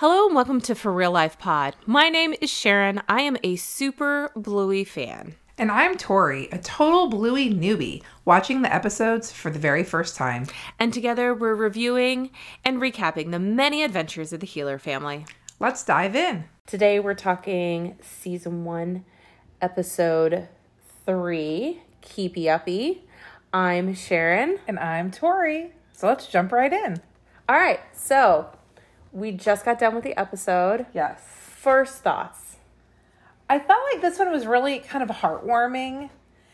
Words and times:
Hello 0.00 0.24
and 0.24 0.34
welcome 0.34 0.62
to 0.62 0.74
For 0.74 0.90
Real 0.90 1.10
Life 1.10 1.38
Pod. 1.38 1.76
My 1.84 2.08
name 2.08 2.32
is 2.40 2.48
Sharon. 2.48 3.02
I 3.06 3.20
am 3.20 3.36
a 3.44 3.56
super 3.56 4.32
Bluey 4.34 4.82
fan. 4.82 5.34
And 5.58 5.70
I'm 5.70 5.98
Tori, 5.98 6.48
a 6.50 6.56
total 6.56 7.10
Bluey 7.10 7.52
newbie, 7.52 8.02
watching 8.24 8.62
the 8.62 8.74
episodes 8.74 9.30
for 9.30 9.50
the 9.50 9.58
very 9.58 9.84
first 9.84 10.16
time. 10.16 10.46
And 10.78 10.94
together 10.94 11.34
we're 11.34 11.54
reviewing 11.54 12.30
and 12.64 12.80
recapping 12.80 13.30
the 13.30 13.38
many 13.38 13.82
adventures 13.82 14.32
of 14.32 14.40
the 14.40 14.46
Heeler 14.46 14.78
family. 14.78 15.26
Let's 15.58 15.84
dive 15.84 16.16
in. 16.16 16.44
Today 16.64 16.98
we're 16.98 17.12
talking 17.12 17.98
season 18.00 18.64
one, 18.64 19.04
episode 19.60 20.48
three, 21.04 21.82
Keepy 22.00 22.48
Uppy. 22.48 23.04
I'm 23.52 23.92
Sharon. 23.92 24.60
And 24.66 24.78
I'm 24.78 25.10
Tori. 25.10 25.74
So 25.92 26.06
let's 26.06 26.26
jump 26.26 26.52
right 26.52 26.72
in. 26.72 27.02
All 27.50 27.58
right, 27.58 27.80
so 27.92 28.48
we 29.12 29.32
just 29.32 29.64
got 29.64 29.78
done 29.78 29.94
with 29.94 30.04
the 30.04 30.18
episode. 30.18 30.86
Yes. 30.94 31.20
First 31.26 32.02
thoughts. 32.02 32.56
I 33.48 33.58
felt 33.58 33.80
like 33.92 34.00
this 34.00 34.18
one 34.18 34.30
was 34.30 34.46
really 34.46 34.78
kind 34.78 35.02
of 35.08 35.16
heartwarming. 35.16 36.10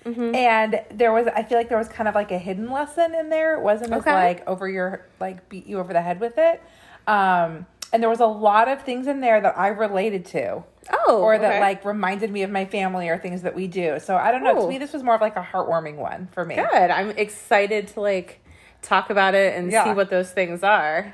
And 0.06 0.82
there 0.92 1.12
was, 1.12 1.27
I 1.27 1.42
feel 1.42 1.59
like 1.59 1.69
there 1.69 1.79
was 1.79 1.88
kind 1.88 2.09
of 2.09 2.15
like 2.15 2.30
a 2.30 2.38
hidden 2.38 2.70
lesson 2.70 3.12
in 3.12 3.29
there. 3.29 3.55
It 3.55 3.62
wasn't 3.62 3.92
as 3.92 4.06
like 4.06 4.46
over 4.46 4.69
your, 4.69 5.05
like 5.19 5.48
beat 5.48 5.66
you 5.66 5.80
over 5.80 5.92
the 5.92 6.01
head 6.01 6.20
with 6.20 6.38
it. 6.38 6.62
Um, 7.09 7.66
and 7.92 8.01
there 8.01 8.09
was 8.09 8.20
a 8.20 8.27
lot 8.27 8.68
of 8.68 8.82
things 8.82 9.09
in 9.09 9.20
there 9.20 9.41
that 9.41 9.59
I 9.59 9.66
related 9.66 10.24
to. 10.27 10.62
Oh, 11.09 11.23
or 11.23 11.37
that 11.37 11.54
okay. 11.54 11.60
like 11.60 11.84
reminded 11.84 12.30
me 12.30 12.45
of 12.45 12.51
my 12.52 12.66
family 12.66 13.09
or 13.09 13.18
things 13.18 13.43
that 13.43 13.57
we 13.57 13.66
do. 13.66 13.98
So 13.98 14.16
I 14.16 14.30
don't 14.30 14.45
know. 14.45 14.57
Oh. 14.57 14.62
To 14.62 14.68
me, 14.68 14.79
this 14.79 14.93
was 14.93 15.02
more 15.02 15.16
of 15.16 15.20
like 15.20 15.34
a 15.34 15.43
heartwarming 15.43 15.96
one 15.96 16.29
for 16.30 16.45
me. 16.45 16.54
Good. 16.54 16.66
I'm 16.70 17.10
excited 17.10 17.88
to 17.88 18.01
like 18.01 18.45
talk 18.82 19.10
about 19.10 19.34
it 19.34 19.57
and 19.57 19.73
Yeah. 19.73 19.82
see 19.84 19.93
what 19.93 20.09
those 20.09 20.30
things 20.30 20.62
are. 20.62 21.12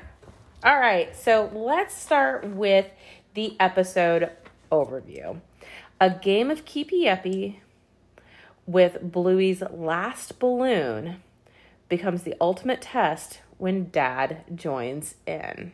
All 0.63 0.79
right. 0.79 1.13
So 1.13 1.51
let's 1.53 1.93
start 1.93 2.45
with 2.47 2.85
the 3.33 3.57
episode 3.59 4.31
overview. 4.71 5.41
A 5.99 6.09
game 6.09 6.49
of 6.49 6.63
keepy 6.63 7.09
uppy 7.09 7.61
with 8.65 9.11
Bluey's 9.11 9.61
last 9.71 10.39
balloon 10.39 11.17
becomes 11.89 12.23
the 12.23 12.35
ultimate 12.39 12.81
test 12.81 13.41
when 13.57 13.89
dad 13.89 14.45
joins 14.55 15.15
in. 15.27 15.73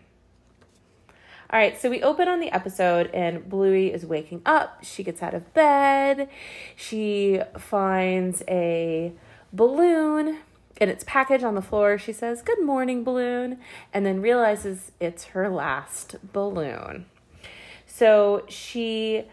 All 1.52 1.59
right, 1.59 1.80
so 1.80 1.90
we 1.90 2.02
open 2.02 2.28
on 2.28 2.40
the 2.40 2.52
episode, 2.52 3.09
and 3.12 3.48
Bluey 3.48 3.94
is 3.94 4.06
waking 4.06 4.42
up. 4.46 4.84
She 4.84 5.03
gets 5.03 5.22
out 5.22 5.36
of 5.36 5.53
bed. 5.53 6.30
She 6.76 7.42
finds 7.58 8.42
a 8.48 9.14
balloon 9.52 10.40
in 10.80 10.89
its 10.89 11.03
package 11.05 11.44
on 11.44 11.55
the 11.55 11.61
floor. 11.61 11.97
She 11.97 12.13
says, 12.13 12.41
Good 12.41 12.61
morning, 12.63 13.03
balloon, 13.03 13.59
and 13.94 14.05
then 14.05 14.22
realizes 14.22 14.91
it's 14.99 15.25
her 15.25 15.49
last 15.49 16.16
balloon. 16.33 17.05
So 17.85 18.45
she 18.47 19.25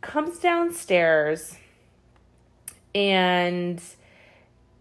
comes 0.00 0.38
downstairs, 0.38 1.56
and 2.94 3.82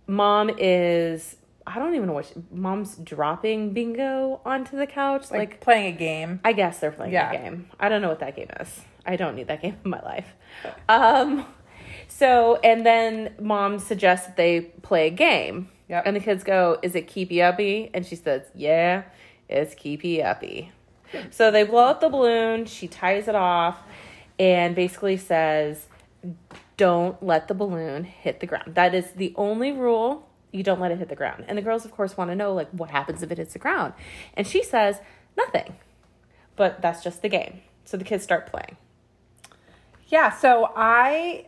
mom 0.08 0.50
is. 0.58 1.36
I 1.70 1.80
don't 1.80 1.96
even 1.96 2.08
know 2.08 2.14
what 2.14 2.28
she, 2.28 2.34
mom's 2.50 2.96
dropping 2.96 3.74
Bingo 3.74 4.40
onto 4.46 4.78
the 4.78 4.88
couch. 4.88 5.30
Like, 5.32 5.40
like 5.40 5.60
playing 5.60 5.96
a 5.96 5.98
game. 5.98 6.40
I 6.46 6.54
guess 6.54 6.80
they're 6.80 6.92
playing 6.94 7.12
Yeah. 7.12 7.30
a 7.30 7.38
game. 7.38 7.70
I 7.78 7.90
don't 7.90 8.02
know 8.02 8.08
what 8.08 8.20
that 8.22 8.38
game 8.38 8.48
is. 8.62 8.80
I 9.06 9.18
don't 9.18 9.36
need 9.36 9.48
that 9.50 9.62
game 9.62 9.76
in 9.84 9.92
my 9.92 10.02
life. 10.02 10.34
Um, 10.88 11.46
so 12.08 12.56
and 12.64 12.86
then 12.86 13.34
mom 13.42 13.80
suggests 13.80 14.28
that 14.28 14.38
they 14.38 14.62
play 14.62 15.08
a 15.08 15.10
game. 15.10 15.68
Yep. 15.90 16.04
And 16.06 16.16
the 16.16 16.20
kids 16.20 16.44
go, 16.44 16.80
"Is 16.82 16.96
it 16.96 17.08
keepy 17.08 17.42
uppy?" 17.42 17.90
And 17.94 18.06
she 18.06 18.16
says, 18.16 18.44
"Yeah, 18.54 19.04
it's 19.48 19.74
keepy 19.74 20.22
uppy." 20.22 20.72
So 21.30 21.52
they 21.52 21.64
blow 21.64 21.86
up 21.86 22.02
the 22.02 22.10
balloon. 22.10 22.66
She 22.66 22.88
ties 22.88 23.28
it 23.28 23.36
off, 23.36 23.82
and 24.38 24.76
basically 24.76 25.18
says, 25.18 25.88
"Don't 26.76 27.22
let 27.24 27.48
the 27.48 27.54
balloon 27.54 28.04
hit 28.04 28.42
the 28.42 28.46
ground." 28.46 28.76
That 28.76 28.94
is 28.94 29.12
the 29.12 29.34
only 29.38 29.72
rule. 29.72 30.28
You 30.52 30.64
don't 30.64 30.80
let 30.80 30.92
it 30.92 30.98
hit 30.98 31.10
the 31.10 31.16
ground. 31.16 31.46
And 31.48 31.58
the 31.58 31.62
girls, 31.62 31.86
of 31.86 31.92
course, 31.92 32.18
want 32.18 32.32
to 32.32 32.36
know 32.36 32.54
like 32.54 32.70
what 32.72 32.90
happens 32.90 33.24
if 33.24 33.32
it 33.32 33.38
hits 33.38 33.54
the 33.54 33.60
ground. 33.60 33.94
And 34.34 34.46
she 34.46 34.64
says, 34.64 35.00
"Nothing." 35.38 35.76
But 36.58 36.82
that's 36.82 37.04
just 37.04 37.22
the 37.22 37.30
game. 37.30 37.62
So 37.86 37.96
the 37.96 38.04
kids 38.04 38.24
start 38.24 38.48
playing. 38.48 38.76
Yeah, 40.08 40.32
so 40.32 40.72
I, 40.76 41.48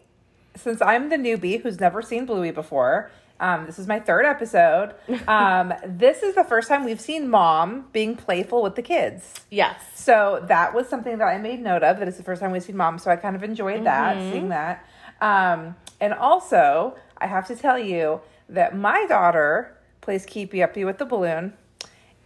since 0.55 0.81
I'm 0.81 1.09
the 1.09 1.15
newbie 1.15 1.61
who's 1.61 1.79
never 1.79 2.01
seen 2.01 2.25
Bluey 2.25 2.51
before, 2.51 3.09
um, 3.39 3.65
this 3.65 3.79
is 3.79 3.87
my 3.87 3.99
third 3.99 4.25
episode. 4.25 4.95
Um, 5.27 5.73
this 5.85 6.23
is 6.23 6.33
the 6.33 6.43
first 6.43 6.67
time 6.67 6.85
we've 6.85 6.99
seen 6.99 7.29
mom 7.29 7.87
being 7.91 8.15
playful 8.15 8.63
with 8.63 8.75
the 8.75 8.81
kids. 8.81 9.41
Yes. 9.51 9.79
So 9.93 10.43
that 10.47 10.73
was 10.73 10.87
something 10.87 11.17
that 11.19 11.25
I 11.25 11.37
made 11.37 11.61
note 11.61 11.83
of. 11.83 11.99
That 11.99 12.07
it's 12.07 12.17
the 12.17 12.23
first 12.23 12.41
time 12.41 12.51
we've 12.51 12.63
seen 12.63 12.77
mom, 12.77 12.97
so 12.97 13.11
I 13.11 13.15
kind 13.15 13.35
of 13.35 13.43
enjoyed 13.43 13.85
that, 13.85 14.17
seeing 14.31 14.49
that. 14.49 14.85
Um, 15.21 15.75
and 15.99 16.13
also, 16.13 16.95
I 17.17 17.27
have 17.27 17.47
to 17.47 17.55
tell 17.55 17.77
you 17.77 18.21
that 18.47 18.75
my 18.75 19.05
daughter 19.05 19.77
plays 20.01 20.25
Keepy 20.25 20.63
Uppy 20.63 20.83
with 20.83 20.97
the 20.97 21.05
balloon, 21.05 21.53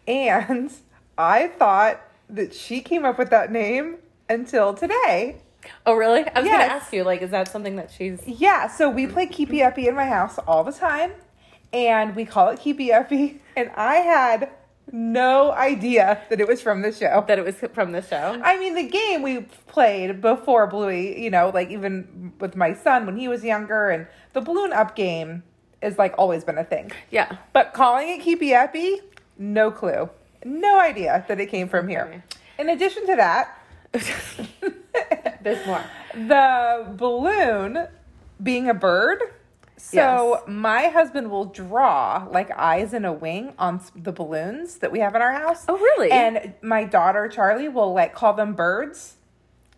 and 0.07 0.71
I 1.17 1.47
thought 1.47 2.01
that 2.29 2.53
she 2.53 2.79
came 2.79 3.03
up 3.03 3.17
with 3.19 3.31
that 3.31 3.51
name 3.51 3.97
until 4.29 4.73
today. 4.73 5.41
Oh, 5.85 5.93
really? 5.95 6.21
I 6.27 6.39
was 6.39 6.45
Yes. 6.45 6.57
going 6.57 6.69
to 6.69 6.73
ask 6.75 6.93
you, 6.93 7.03
like, 7.03 7.21
is 7.21 7.31
that 7.31 7.47
something 7.47 7.75
that 7.77 7.91
she's. 7.91 8.21
Yeah, 8.27 8.67
so 8.67 8.89
we 8.89 9.07
play 9.07 9.25
Keepy 9.27 9.61
Uppy 9.63 9.87
in 9.87 9.95
my 9.95 10.05
house 10.05 10.37
all 10.47 10.63
the 10.63 10.71
time, 10.71 11.11
and 11.71 12.15
we 12.15 12.25
call 12.25 12.49
it 12.49 12.59
Keepy 12.59 12.91
Uppy. 12.93 13.39
And 13.55 13.69
I 13.75 13.95
had 13.97 14.49
no 14.91 15.51
idea 15.51 16.21
that 16.29 16.39
it 16.41 16.47
was 16.47 16.61
from 16.61 16.81
the 16.81 16.91
show. 16.91 17.23
That 17.27 17.37
it 17.37 17.45
was 17.45 17.55
from 17.73 17.91
the 17.91 18.01
show? 18.01 18.39
I 18.43 18.57
mean, 18.57 18.73
the 18.75 18.87
game 18.89 19.21
we 19.21 19.41
played 19.67 20.19
before 20.19 20.65
Bluey, 20.67 21.21
you 21.23 21.29
know, 21.29 21.51
like 21.53 21.69
even 21.69 22.33
with 22.39 22.55
my 22.55 22.73
son 22.73 23.05
when 23.05 23.15
he 23.17 23.27
was 23.27 23.43
younger, 23.43 23.89
and 23.89 24.07
the 24.33 24.41
balloon 24.41 24.73
up 24.73 24.95
game 24.95 25.43
is 25.83 25.97
like 25.99 26.15
always 26.17 26.43
been 26.43 26.57
a 26.57 26.63
thing. 26.63 26.91
Yeah. 27.11 27.37
But 27.53 27.73
calling 27.73 28.09
it 28.09 28.21
Keepy 28.21 28.55
Uppy, 28.55 29.01
no 29.37 29.69
clue, 29.69 30.09
no 30.43 30.79
idea 30.79 31.23
that 31.27 31.39
it 31.39 31.45
came 31.47 31.69
from 31.69 31.87
here. 31.87 32.23
In 32.57 32.69
addition 32.69 33.05
to 33.07 33.15
that, 33.15 33.57
There's 35.41 35.65
more. 35.65 35.83
the 36.13 36.85
balloon 36.95 37.87
being 38.41 38.69
a 38.69 38.73
bird. 38.73 39.19
So 39.75 40.33
Yes. 40.35 40.43
my 40.47 40.87
husband 40.87 41.29
will 41.29 41.45
draw 41.45 42.27
like 42.31 42.49
eyes 42.51 42.93
and 42.93 43.05
a 43.05 43.11
wing 43.11 43.53
on 43.59 43.81
the 43.95 44.11
balloons 44.13 44.77
that 44.77 44.91
we 44.91 44.99
have 44.99 45.15
in 45.15 45.21
our 45.21 45.33
house. 45.33 45.65
Oh, 45.67 45.77
really? 45.77 46.11
And 46.11 46.53
my 46.61 46.85
daughter 46.85 47.27
Charlie 47.27 47.67
will 47.67 47.93
like 47.93 48.13
call 48.13 48.33
them 48.33 48.53
birds. 48.53 49.15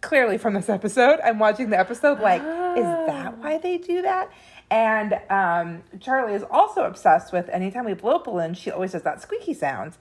Clearly 0.02 0.38
from 0.38 0.54
this 0.54 0.70
episode, 0.70 1.20
I'm 1.24 1.40
watching 1.40 1.72
the 1.72 1.80
episode 1.80 2.20
like, 2.20 2.42
is 2.42 2.84
that 3.08 3.38
why 3.40 3.58
they 3.58 3.80
do 3.80 4.04
that? 4.04 4.32
And 4.70 5.20
um, 5.32 5.82
Charlie 6.00 6.36
is 6.36 6.44
also 6.52 6.84
obsessed 6.84 7.34
with 7.34 7.50
anytime 7.50 7.86
we 7.86 7.94
blow 7.96 8.16
up 8.18 8.26
balloons, 8.26 8.60
she 8.60 8.70
always 8.70 8.92
does 8.92 9.02
that 9.02 9.24
squeaky 9.24 9.56
sound. 9.56 9.94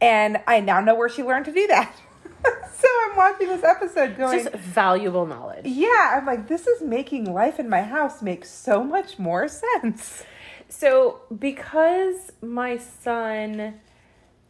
And 0.00 0.38
I 0.46 0.60
now 0.60 0.80
know 0.80 0.94
where 0.94 1.10
she 1.10 1.22
learned 1.22 1.44
to 1.46 1.52
do 1.52 1.66
that. 1.66 1.94
so 2.72 2.88
I'm 3.10 3.16
watching 3.16 3.48
this 3.48 3.64
episode 3.64 4.16
going, 4.16 4.44
Just 4.44 4.54
valuable 4.54 5.26
knowledge. 5.26 5.66
yeah, 5.66 6.16
I'm 6.16 6.26
like, 6.26 6.48
this 6.48 6.66
is 6.66 6.82
making 6.82 7.32
life 7.32 7.58
in 7.58 7.68
my 7.68 7.82
house 7.82 8.22
make 8.22 8.44
so 8.44 8.82
much 8.84 9.18
more 9.18 9.48
sense. 9.48 10.24
So, 10.68 11.20
because 11.36 12.32
my 12.40 12.78
son, 12.78 13.80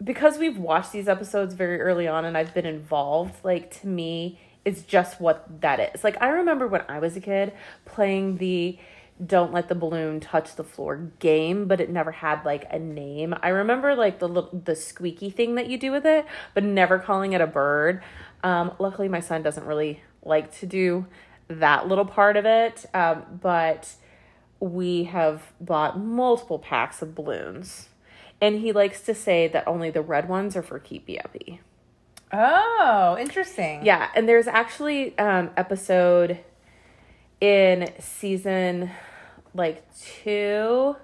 because 0.05 0.39
we've 0.39 0.59
watched 0.59 0.93
these 0.93 1.09
episodes 1.09 1.55
very 1.55 1.81
early 1.81 2.07
on 2.07 2.25
and 2.25 2.37
I've 2.37 2.53
been 2.55 2.67
involved, 2.67 3.35
like 3.43 3.71
to 3.81 3.87
me, 3.87 4.39
it's 4.65 4.83
just 4.83 5.21
what 5.21 5.63
that 5.63 5.95
is. 5.95 6.05
Like, 6.05 6.21
I 6.21 6.29
remember 6.29 6.67
when 6.67 6.83
I 6.89 6.99
was 6.99 7.17
a 7.17 7.21
kid 7.21 7.53
playing 7.87 8.37
the 8.37 8.79
don't 9.25 9.53
let 9.53 9.69
the 9.69 9.75
balloon 9.75 10.21
touch 10.21 10.57
the 10.57 10.65
floor 10.65 10.97
game, 11.19 11.67
but 11.67 11.81
it 11.81 11.91
never 11.91 12.11
had 12.11 12.45
like 12.45 12.67
a 12.71 12.79
name. 12.79 13.35
I 13.43 13.49
remember 13.49 13.95
like 13.95 14.19
the 14.19 14.29
little, 14.29 14.51
the 14.65 14.75
squeaky 14.75 15.31
thing 15.31 15.57
that 15.57 15.69
you 15.69 15.79
do 15.79 15.93
with 15.93 16.07
it, 16.07 16.25
but 16.55 16.65
never 16.65 16.99
calling 16.99 17.33
it 17.33 17.41
a 17.41 17.47
bird. 17.47 18.03
Um, 18.43 18.73
luckily, 18.79 19.09
my 19.09 19.21
son 19.21 19.43
doesn't 19.43 19.65
really 19.67 20.03
like 20.23 20.53
to 20.59 20.67
do 20.67 21.07
that 21.49 21.89
little 21.89 22.05
part 22.05 22.37
of 22.37 22.47
it, 22.47 22.87
um, 22.95 23.25
but 23.43 23.93
we 24.61 25.05
have 25.05 25.53
bought 25.61 25.99
multiple 25.99 26.59
packs 26.59 27.03
of 27.03 27.15
balloons. 27.15 27.89
And 28.41 28.61
he 28.61 28.73
likes 28.73 29.03
to 29.03 29.15
say 29.15 29.49
that 29.49 29.69
only 29.69 29.91
the 29.91 30.01
red 30.01 30.29
ones 30.29 30.57
are 30.57 30.63
for 30.63 30.79
keepy 30.79 31.21
uppy. 31.21 31.61
Oh, 32.33 33.17
interesting. 33.21 33.85
Yeah, 33.85 34.09
and 34.15 34.29
there's 34.29 34.47
actually 34.47 35.19
um 35.19 35.51
episode 35.57 36.39
in 37.41 37.91
season 37.99 38.91
like 39.55 39.85
2 40.25 40.97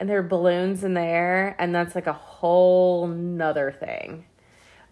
and 0.00 0.08
there 0.08 0.18
are 0.18 0.22
balloons 0.22 0.84
in 0.84 0.94
there 0.94 1.54
and 1.58 1.74
that's 1.74 1.94
like 1.94 2.06
a 2.06 2.12
whole 2.12 3.06
nother 3.06 3.70
thing. 3.70 4.26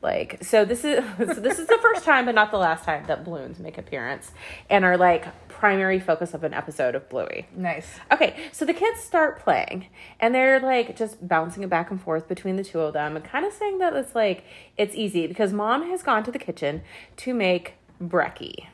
Like 0.03 0.43
so 0.43 0.65
this 0.65 0.85
is 0.85 1.05
so 1.19 1.41
this 1.41 1.59
is 1.59 1.67
the 1.67 1.79
first 1.82 2.05
time 2.05 2.27
but 2.27 2.35
not 2.35 2.50
the 2.50 2.59
last 2.59 2.85
time 2.85 3.05
that 3.06 3.25
balloons 3.25 3.59
make 3.59 3.77
appearance 3.77 4.32
and 4.69 4.85
are 4.85 4.97
like 4.97 5.27
primary 5.49 6.00
focus 6.00 6.32
of 6.32 6.43
an 6.43 6.55
episode 6.55 6.94
of 6.94 7.06
Bluey. 7.11 7.47
Nice. 7.55 7.87
Okay, 8.11 8.35
so 8.50 8.65
the 8.65 8.73
kids 8.73 9.00
start 9.00 9.41
playing 9.41 9.88
and 10.19 10.35
they're 10.35 10.59
like 10.59 10.97
just 10.97 11.27
bouncing 11.29 11.62
it 11.62 11.69
back 11.69 11.91
and 11.91 12.00
forth 12.00 12.29
between 12.29 12.56
the 12.56 12.65
two 12.65 12.81
of 12.81 12.94
them 12.94 13.15
and 13.15 13.25
kind 13.25 13.44
of 13.44 13.53
saying 13.53 13.79
that 13.79 13.94
it's 13.94 14.15
like 14.15 14.44
it's 14.79 14.94
easy 14.94 15.27
because 15.27 15.53
mom 15.53 15.91
has 15.91 16.03
gone 16.03 16.25
to 16.25 16.32
the 16.32 16.38
kitchen 16.38 16.82
to 17.19 17.35
make 17.35 17.75
brekkie. 18.03 18.69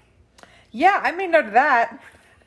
Yeah, 0.70 1.00
I 1.02 1.10
made 1.10 1.30
note 1.30 1.46
of 1.46 1.52
that. 1.52 2.00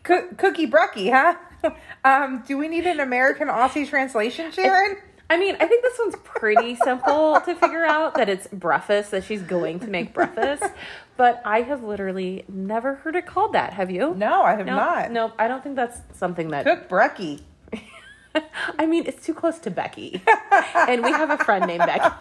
Co- 0.03 0.29
cookie 0.37 0.65
Brucky, 0.65 1.09
huh? 1.09 1.35
um, 2.03 2.43
do 2.47 2.57
we 2.57 2.67
need 2.67 2.85
an 2.85 2.99
American 2.99 3.47
Aussie 3.47 3.87
translation, 3.87 4.51
Sharon? 4.51 4.97
I 5.31 5.37
mean, 5.37 5.55
I 5.59 5.67
think 5.67 5.83
this 5.83 5.97
one's 5.99 6.15
pretty 6.23 6.75
simple 6.75 7.39
to 7.41 7.53
figure 7.53 7.85
out 7.85 8.15
that 8.15 8.29
it's 8.29 8.47
breakfast, 8.47 9.11
that 9.11 9.23
she's 9.23 9.43
going 9.43 9.79
to 9.81 9.87
make 9.87 10.11
breakfast. 10.13 10.63
But 11.17 11.41
I 11.45 11.61
have 11.61 11.83
literally 11.83 12.45
never 12.47 12.95
heard 12.95 13.15
it 13.15 13.27
called 13.27 13.53
that. 13.53 13.73
Have 13.73 13.91
you? 13.91 14.15
No, 14.15 14.41
I 14.41 14.55
have 14.55 14.65
No, 14.65 14.75
not. 14.75 15.11
No, 15.11 15.33
I 15.37 15.47
don't 15.47 15.61
think 15.61 15.75
that's 15.75 15.99
something 16.17 16.47
that. 16.47 16.65
Cook 16.65 16.89
Brucky. 16.89 17.41
I 18.79 18.85
mean, 18.87 19.05
it's 19.05 19.23
too 19.23 19.33
close 19.35 19.59
to 19.59 19.69
Becky. 19.71 20.23
and 20.75 21.03
we 21.03 21.11
have 21.11 21.29
a 21.29 21.37
friend 21.37 21.67
named 21.67 21.85
Becky. 21.85 22.15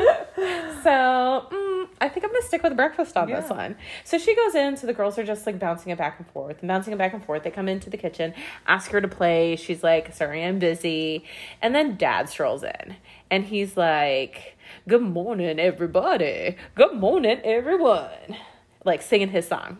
so 0.82 1.46
mm, 1.50 1.69
I 2.00 2.08
think 2.08 2.24
I'm 2.24 2.30
to 2.30 2.42
stick 2.42 2.62
with 2.62 2.76
breakfast 2.76 3.16
on 3.16 3.28
this 3.28 3.50
one. 3.50 3.76
So 4.04 4.18
she 4.18 4.34
goes 4.34 4.54
in, 4.54 4.76
so 4.76 4.86
the 4.86 4.94
girls 4.94 5.18
are 5.18 5.24
just 5.24 5.46
like 5.46 5.58
bouncing 5.58 5.92
it 5.92 5.98
back 5.98 6.18
and 6.18 6.26
forth 6.28 6.60
and 6.60 6.68
bouncing 6.68 6.94
it 6.94 6.96
back 6.96 7.12
and 7.12 7.22
forth. 7.22 7.42
They 7.42 7.50
come 7.50 7.68
into 7.68 7.90
the 7.90 7.98
kitchen, 7.98 8.32
ask 8.66 8.90
her 8.92 9.00
to 9.00 9.08
play. 9.08 9.56
She's 9.56 9.82
like, 9.82 10.14
sorry, 10.14 10.42
I'm 10.42 10.58
busy. 10.58 11.24
And 11.60 11.74
then 11.74 11.96
dad 11.96 12.30
strolls 12.30 12.62
in 12.62 12.96
and 13.30 13.44
he's 13.44 13.76
like, 13.76 14.56
good 14.88 15.02
morning, 15.02 15.60
everybody. 15.60 16.56
Good 16.74 16.94
morning, 16.94 17.40
everyone. 17.44 18.36
Like 18.84 19.02
singing 19.02 19.28
his 19.28 19.46
song. 19.46 19.78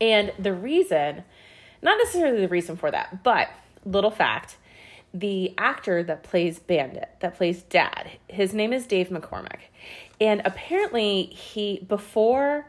And 0.00 0.32
the 0.38 0.54
reason, 0.54 1.24
not 1.82 1.98
necessarily 1.98 2.40
the 2.40 2.48
reason 2.48 2.76
for 2.76 2.90
that, 2.90 3.22
but 3.22 3.48
little 3.84 4.10
fact 4.10 4.56
the 5.14 5.54
actor 5.56 6.02
that 6.02 6.24
plays 6.24 6.58
Bandit, 6.58 7.08
that 7.20 7.36
plays 7.36 7.62
Dad, 7.62 8.10
his 8.28 8.52
name 8.52 8.72
is 8.72 8.84
Dave 8.84 9.10
McCormack. 9.10 9.60
And 10.24 10.40
apparently, 10.44 11.24
he, 11.24 11.80
before 11.86 12.66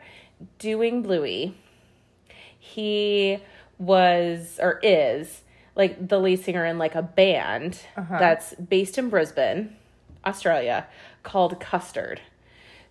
doing 0.59 1.01
Bluey, 1.01 1.55
he 2.59 3.39
was 3.77 4.59
or 4.61 4.79
is 4.83 5.41
like 5.75 6.07
the 6.07 6.19
lead 6.19 6.43
singer 6.43 6.65
in 6.65 6.77
like 6.77 6.95
a 6.95 7.01
band 7.01 7.79
that's 7.95 8.53
based 8.55 8.97
in 8.97 9.09
Brisbane, 9.09 9.75
Australia, 10.25 10.87
called 11.23 11.59
Custard. 11.59 12.21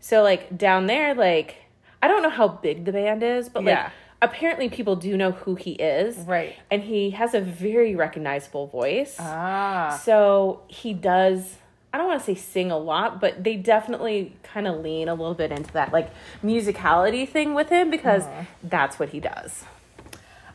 So 0.00 0.22
like 0.22 0.56
down 0.56 0.86
there, 0.86 1.14
like 1.14 1.56
I 2.02 2.08
don't 2.08 2.22
know 2.22 2.30
how 2.30 2.48
big 2.48 2.84
the 2.84 2.92
band 2.92 3.22
is, 3.22 3.48
but 3.48 3.64
like 3.64 3.74
Yeah. 3.74 3.90
apparently 4.22 4.68
people 4.68 4.96
do 4.96 5.16
know 5.16 5.32
who 5.32 5.54
he 5.54 5.72
is. 5.72 6.18
Right. 6.18 6.54
And 6.70 6.82
he 6.82 7.10
has 7.10 7.34
a 7.34 7.40
very 7.40 7.94
recognizable 7.94 8.66
voice. 8.66 9.16
Ah. 9.18 9.98
So 10.04 10.62
he 10.68 10.92
does 10.94 11.56
I 11.94 11.96
don't 11.96 12.08
want 12.08 12.18
to 12.18 12.26
say 12.26 12.34
sing 12.34 12.72
a 12.72 12.76
lot, 12.76 13.20
but 13.20 13.44
they 13.44 13.54
definitely 13.54 14.34
kind 14.42 14.66
of 14.66 14.80
lean 14.80 15.08
a 15.08 15.14
little 15.14 15.32
bit 15.32 15.52
into 15.52 15.72
that 15.74 15.92
like 15.92 16.10
musicality 16.42 17.26
thing 17.26 17.54
with 17.54 17.68
him 17.68 17.88
because 17.88 18.24
uh-huh. 18.24 18.42
that's 18.64 18.98
what 18.98 19.10
he 19.10 19.20
does. 19.20 19.62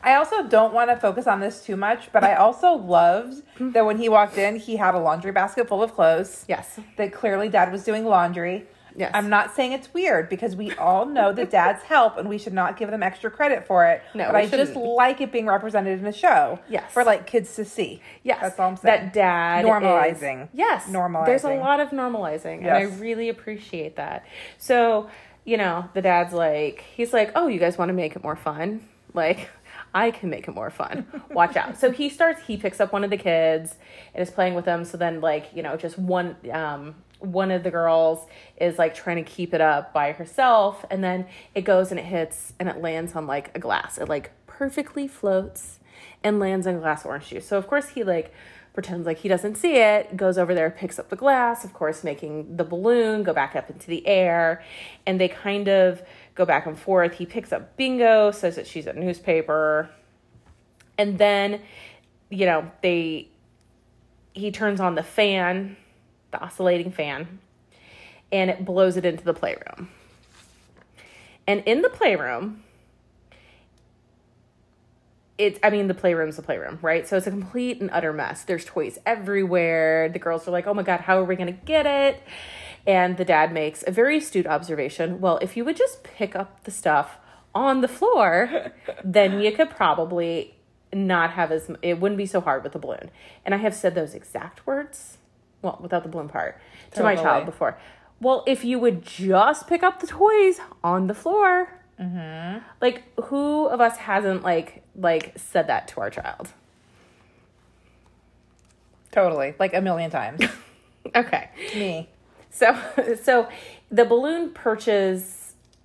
I 0.02 0.16
also 0.16 0.46
don't 0.46 0.74
want 0.74 0.90
to 0.90 0.96
focus 0.98 1.26
on 1.26 1.40
this 1.40 1.64
too 1.64 1.76
much, 1.76 2.12
but 2.12 2.24
I 2.24 2.34
also 2.34 2.72
loved 2.72 3.42
that 3.58 3.86
when 3.86 3.96
he 3.96 4.10
walked 4.10 4.36
in, 4.36 4.56
he 4.56 4.76
had 4.76 4.94
a 4.94 4.98
laundry 4.98 5.32
basket 5.32 5.66
full 5.66 5.82
of 5.82 5.94
clothes. 5.94 6.44
Yes. 6.46 6.78
That 6.98 7.10
clearly 7.14 7.48
dad 7.48 7.72
was 7.72 7.84
doing 7.84 8.04
laundry. 8.04 8.66
Yes. 9.00 9.10
I'm 9.14 9.28
not 9.30 9.54
saying 9.56 9.72
it's 9.72 9.92
weird 9.92 10.28
because 10.28 10.54
we 10.54 10.72
all 10.74 11.06
know 11.06 11.32
that 11.32 11.50
dads 11.50 11.82
help 11.82 12.18
and 12.18 12.28
we 12.28 12.38
should 12.38 12.52
not 12.52 12.76
give 12.76 12.90
them 12.90 13.02
extra 13.02 13.30
credit 13.30 13.66
for 13.66 13.86
it. 13.86 14.02
No, 14.14 14.26
but 14.26 14.36
I 14.36 14.42
just 14.46 14.74
shouldn't. 14.74 14.76
like 14.76 15.20
it 15.20 15.32
being 15.32 15.46
represented 15.46 15.98
in 15.98 16.06
a 16.06 16.12
show. 16.12 16.58
Yes. 16.68 16.92
For 16.92 17.02
like 17.02 17.26
kids 17.26 17.56
to 17.56 17.64
see. 17.64 18.02
Yes. 18.22 18.40
That's 18.42 18.60
all 18.60 18.68
I'm 18.68 18.76
saying. 18.76 19.04
That 19.06 19.12
dad 19.14 19.64
Normalizing. 19.64 20.42
is- 20.44 20.48
yes. 20.52 20.86
Normalizing. 20.86 21.26
There's 21.26 21.44
a 21.44 21.54
lot 21.54 21.80
of 21.80 21.88
normalizing. 21.90 22.58
And 22.58 22.70
I 22.70 22.82
really 22.82 23.28
appreciate 23.30 23.96
that. 23.96 24.26
So, 24.58 25.08
you 25.44 25.56
know, 25.56 25.88
the 25.94 26.02
dad's 26.02 26.34
like, 26.34 26.84
he's 26.94 27.12
like, 27.12 27.32
oh, 27.34 27.46
you 27.48 27.58
guys 27.58 27.78
want 27.78 27.88
to 27.88 27.94
make 27.94 28.14
it 28.14 28.22
more 28.22 28.36
fun? 28.36 28.86
Like, 29.14 29.48
I 29.94 30.10
can 30.12 30.30
make 30.30 30.46
it 30.46 30.54
more 30.54 30.70
fun. 30.70 31.06
Watch 31.30 31.56
out. 31.56 31.78
So 31.78 31.90
he 31.90 32.08
starts, 32.10 32.42
he 32.46 32.56
picks 32.56 32.78
up 32.80 32.92
one 32.92 33.02
of 33.02 33.10
the 33.10 33.16
kids 33.16 33.74
and 34.14 34.22
is 34.22 34.30
playing 34.30 34.54
with 34.54 34.64
them. 34.64 34.84
So 34.84 34.96
then, 34.96 35.20
like, 35.20 35.46
you 35.54 35.62
know, 35.62 35.76
just 35.76 35.98
one, 35.98 36.36
um, 36.52 36.94
one 37.20 37.50
of 37.50 37.62
the 37.62 37.70
girls 37.70 38.26
is 38.56 38.78
like 38.78 38.94
trying 38.94 39.22
to 39.22 39.30
keep 39.30 39.54
it 39.54 39.60
up 39.60 39.92
by 39.92 40.12
herself. 40.12 40.84
And 40.90 41.02
then 41.02 41.26
it 41.54 41.62
goes 41.62 41.90
and 41.90 42.00
it 42.00 42.06
hits 42.06 42.52
and 42.58 42.68
it 42.68 42.80
lands 42.80 43.14
on 43.14 43.26
like 43.26 43.54
a 43.54 43.58
glass. 43.58 43.98
It 43.98 44.08
like 44.08 44.32
perfectly 44.46 45.06
floats 45.06 45.78
and 46.22 46.38
lands 46.38 46.66
on 46.66 46.80
glass 46.80 47.04
orange 47.04 47.28
juice. 47.28 47.46
So 47.46 47.56
of 47.56 47.66
course 47.66 47.90
he 47.90 48.04
like 48.04 48.32
pretends 48.72 49.06
like 49.06 49.18
he 49.18 49.28
doesn't 49.28 49.56
see 49.56 49.76
it, 49.76 50.16
goes 50.16 50.38
over 50.38 50.54
there, 50.54 50.70
picks 50.70 50.98
up 50.98 51.08
the 51.08 51.16
glass, 51.16 51.64
of 51.64 51.72
course 51.72 52.04
making 52.04 52.56
the 52.56 52.64
balloon 52.64 53.22
go 53.22 53.32
back 53.32 53.56
up 53.56 53.68
into 53.68 53.88
the 53.88 54.06
air, 54.06 54.62
and 55.06 55.20
they 55.20 55.28
kind 55.28 55.68
of 55.68 56.02
go 56.34 56.44
back 56.44 56.66
and 56.66 56.78
forth. 56.78 57.14
He 57.14 57.26
picks 57.26 57.52
up 57.52 57.76
Bingo, 57.76 58.30
says 58.30 58.56
that 58.56 58.66
she's 58.66 58.86
a 58.86 58.92
newspaper, 58.92 59.90
and 60.96 61.18
then 61.18 61.60
you 62.30 62.46
know, 62.46 62.70
they 62.80 63.28
he 64.32 64.52
turns 64.52 64.80
on 64.80 64.94
the 64.94 65.02
fan, 65.02 65.76
the 66.30 66.40
oscillating 66.40 66.92
fan, 66.92 67.40
and 68.30 68.50
it 68.50 68.64
blows 68.64 68.96
it 68.96 69.04
into 69.04 69.24
the 69.24 69.34
playroom. 69.34 69.88
And 71.46 71.62
in 71.66 71.82
the 71.82 71.88
playroom, 71.88 72.62
it's 75.38 75.58
I 75.62 75.70
mean 75.70 75.88
the 75.88 75.94
playroom's 75.94 76.36
the 76.36 76.42
playroom, 76.42 76.78
right? 76.82 77.08
So 77.08 77.16
it's 77.16 77.26
a 77.26 77.30
complete 77.30 77.80
and 77.80 77.90
utter 77.92 78.12
mess. 78.12 78.44
There's 78.44 78.64
toys 78.64 78.98
everywhere. 79.06 80.08
The 80.08 80.18
girls 80.18 80.46
are 80.46 80.50
like, 80.50 80.66
"Oh 80.66 80.74
my 80.74 80.82
god, 80.82 81.00
how 81.00 81.18
are 81.18 81.24
we 81.24 81.34
going 81.36 81.52
to 81.52 81.64
get 81.64 81.86
it?" 81.86 82.22
And 82.86 83.16
the 83.16 83.24
dad 83.24 83.52
makes 83.52 83.82
a 83.86 83.90
very 83.90 84.18
astute 84.18 84.46
observation. 84.46 85.20
Well, 85.20 85.38
if 85.38 85.56
you 85.56 85.64
would 85.64 85.76
just 85.76 86.02
pick 86.02 86.36
up 86.36 86.64
the 86.64 86.70
stuff 86.70 87.18
on 87.54 87.80
the 87.80 87.88
floor, 87.88 88.72
then 89.04 89.40
you 89.40 89.52
could 89.52 89.70
probably 89.70 90.54
not 90.92 91.30
have 91.32 91.52
as 91.52 91.70
it 91.82 92.00
wouldn't 92.00 92.18
be 92.18 92.26
so 92.26 92.40
hard 92.40 92.62
with 92.62 92.72
the 92.72 92.78
balloon. 92.78 93.10
And 93.44 93.54
I 93.54 93.58
have 93.58 93.74
said 93.74 93.94
those 93.94 94.14
exact 94.14 94.66
words, 94.66 95.18
well, 95.62 95.78
without 95.80 96.02
the 96.02 96.08
balloon 96.08 96.28
part, 96.28 96.60
to 96.92 97.02
my 97.02 97.14
child 97.14 97.46
before. 97.46 97.78
Well, 98.20 98.44
if 98.46 98.64
you 98.64 98.78
would 98.78 99.04
just 99.04 99.66
pick 99.66 99.82
up 99.82 100.00
the 100.00 100.06
toys 100.06 100.60
on 100.84 101.06
the 101.06 101.14
floor, 101.14 101.80
mm-hmm. 101.98 102.58
like 102.80 103.02
who 103.24 103.66
of 103.66 103.80
us 103.80 103.96
hasn't 103.96 104.42
like 104.42 104.82
like 104.94 105.32
said 105.36 105.66
that 105.68 105.88
to 105.88 106.00
our 106.00 106.10
child? 106.10 106.50
Totally. 109.12 109.54
Like 109.58 109.74
a 109.74 109.80
million 109.80 110.10
times. 110.10 110.42
Okay. 111.16 111.48
Me. 111.74 112.08
So 112.50 112.78
so 113.22 113.48
the 113.90 114.04
balloon 114.04 114.50
perches 114.50 115.39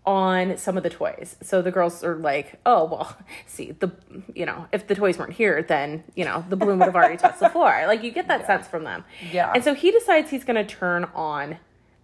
on 0.05 0.57
some 0.57 0.77
of 0.77 0.83
the 0.83 0.89
toys. 0.89 1.35
So 1.41 1.61
the 1.61 1.71
girls 1.71 2.03
are 2.03 2.15
like, 2.15 2.59
"Oh, 2.65 2.85
well, 2.85 3.17
see, 3.47 3.71
the 3.71 3.91
you 4.33 4.45
know, 4.45 4.67
if 4.71 4.87
the 4.87 4.95
toys 4.95 5.17
weren't 5.17 5.33
here, 5.33 5.63
then, 5.63 6.03
you 6.15 6.25
know, 6.25 6.45
the 6.49 6.55
balloon 6.55 6.79
would 6.79 6.85
have 6.85 6.95
already 6.95 7.17
touched 7.17 7.39
the 7.39 7.49
floor." 7.49 7.83
Like 7.87 8.03
you 8.03 8.11
get 8.11 8.27
that 8.27 8.45
sense 8.45 8.67
from 8.67 8.83
them. 8.83 9.03
Yeah. 9.31 9.51
And 9.53 9.63
so 9.63 9.73
he 9.73 9.91
decides 9.91 10.29
he's 10.29 10.43
going 10.43 10.63
to 10.63 10.75
turn 10.75 11.05
on 11.15 11.57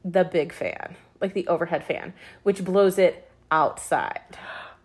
the 0.03 0.23
big 0.23 0.53
fan, 0.53 0.95
like 1.19 1.33
the 1.33 1.47
overhead 1.47 1.83
fan, 1.83 2.13
which 2.43 2.63
blows 2.63 2.97
it 2.97 3.29
outside. 3.51 4.37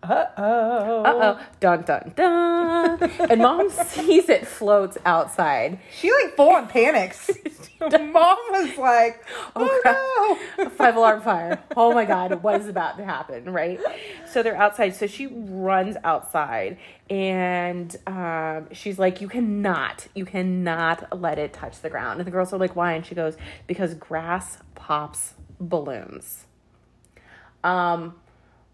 Uh-oh. 0.09 1.03
Uh-oh. 1.05 1.41
Dun 1.61 1.83
dun 1.83 2.13
dun. 2.15 3.03
and 3.31 3.41
mom 3.41 3.71
sees 3.87 4.29
it 4.29 4.47
floats 4.47 4.99
outside. 5.05 5.79
She 5.99 6.13
like 6.13 6.37
full 6.37 6.51
on 6.51 6.69
panics. 6.69 7.31
Mom 7.81 8.39
was 8.51 8.79
like, 8.79 9.23
"Oh, 9.55 10.39
no!" 10.59 10.71
five 10.71 10.97
alarm 10.97 11.21
fire. 11.21 11.63
Oh 11.77 11.93
my 11.93 12.07
god, 12.07 12.43
what 12.43 12.59
is 12.59 12.69
about 12.69 12.97
to 12.97 13.05
happen, 13.05 13.53
right? 13.53 13.79
So 14.33 14.43
they're 14.43 14.57
outside. 14.57 14.95
So 14.97 15.07
she 15.07 15.27
runs 15.27 15.97
outside 16.03 16.79
and 17.11 17.95
um, 18.07 18.69
she's 18.73 18.99
like, 18.99 19.21
You 19.21 19.29
cannot, 19.29 20.09
you 20.15 20.25
cannot 20.25 21.21
let 21.21 21.39
it 21.39 21.53
touch 21.53 21.81
the 21.81 21.91
ground. 21.91 22.19
And 22.21 22.27
the 22.27 22.31
girls 22.31 22.53
are 22.53 22.59
like, 22.59 22.75
Why? 22.75 22.95
And 22.95 23.05
she 23.05 23.15
goes, 23.15 23.37
Because 23.67 23.95
grass 23.95 24.59
pops 24.75 25.35
balloons. 25.61 26.47
Um, 27.63 28.15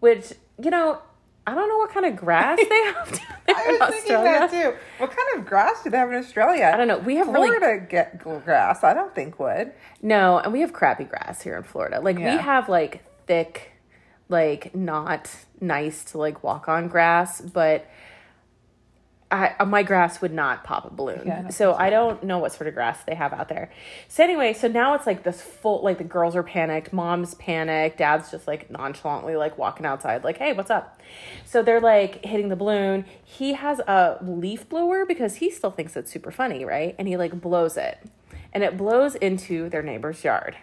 which, 0.00 0.32
you 0.62 0.70
know, 0.70 1.00
I 1.46 1.54
don't 1.54 1.68
know 1.68 1.78
what 1.78 1.90
kind 1.90 2.06
of 2.06 2.16
grass 2.16 2.56
they 2.68 2.82
have 2.84 3.08
down 3.08 3.18
there 3.46 3.56
I 3.56 3.64
in 3.75 3.78
was 3.80 3.90
thinking 3.90 4.12
that 4.25 4.42
Australia. 4.44 4.72
too. 4.72 4.78
What 4.99 5.11
kind 5.11 5.38
of 5.40 5.46
grass 5.46 5.82
do 5.82 5.90
they 5.90 5.96
have 5.99 6.08
in 6.11 6.16
Australia? 6.16 6.70
I 6.72 6.76
don't 6.76 6.88
know. 6.88 6.99
We 6.99 7.16
have 7.16 7.26
really 7.28 7.49
Florida 7.49 7.84
get 7.88 8.18
grass. 8.44 8.84
I 8.84 8.94
don't 8.94 9.14
think 9.14 9.38
would. 9.40 9.72
No, 10.00 10.38
and 10.38 10.52
we 10.52 10.61
have 10.61 10.72
crappy 10.72 11.04
grass 11.04 11.42
here 11.42 11.56
in 11.56 11.64
Florida. 11.64 12.00
Like 12.00 12.18
Yeah. 12.18 12.37
we 12.37 12.42
have 12.42 12.68
like 12.68 13.04
thick, 13.26 13.72
like 14.28 14.75
not 14.75 15.30
nice 15.61 16.04
to 16.12 16.18
like 16.18 16.42
walk 16.44 16.68
on 16.68 16.87
grass, 16.88 17.40
but 17.40 17.87
I, 19.32 19.54
uh, 19.58 19.64
my 19.64 19.82
grass 19.82 20.20
would 20.20 20.32
not 20.32 20.62
pop 20.62 20.84
a 20.84 20.94
balloon. 20.94 21.22
Yeah, 21.24 21.44
I 21.46 21.50
so 21.50 21.72
I 21.72 21.88
don't 21.88 22.22
know 22.22 22.38
what 22.38 22.52
sort 22.52 22.68
of 22.68 22.74
grass 22.74 23.02
they 23.04 23.14
have 23.14 23.32
out 23.32 23.48
there. 23.48 23.70
So 24.06 24.22
anyway, 24.22 24.52
so 24.52 24.68
now 24.68 24.92
it's 24.94 25.06
like 25.06 25.22
this 25.22 25.40
full, 25.40 25.82
like 25.82 25.96
the 25.96 26.04
girls 26.04 26.36
are 26.36 26.42
panicked, 26.42 26.92
mom's 26.92 27.34
panicked, 27.34 27.96
dad's 27.96 28.30
just 28.30 28.46
like 28.46 28.70
nonchalantly 28.70 29.34
like 29.36 29.56
walking 29.56 29.86
outside, 29.86 30.22
like, 30.22 30.36
hey, 30.36 30.52
what's 30.52 30.70
up? 30.70 31.00
So 31.46 31.62
they're 31.62 31.80
like 31.80 32.22
hitting 32.24 32.50
the 32.50 32.56
balloon. 32.56 33.06
He 33.24 33.54
has 33.54 33.80
a 33.80 34.18
leaf 34.20 34.68
blower 34.68 35.06
because 35.06 35.36
he 35.36 35.50
still 35.50 35.70
thinks 35.70 35.96
it's 35.96 36.12
super 36.12 36.30
funny, 36.30 36.66
right? 36.66 36.94
And 36.98 37.08
he 37.08 37.16
like 37.16 37.40
blows 37.40 37.78
it. 37.78 37.98
And 38.52 38.62
it 38.62 38.76
blows 38.76 39.14
into 39.14 39.70
their 39.70 39.82
neighbor's 39.82 40.22
yard. 40.24 40.56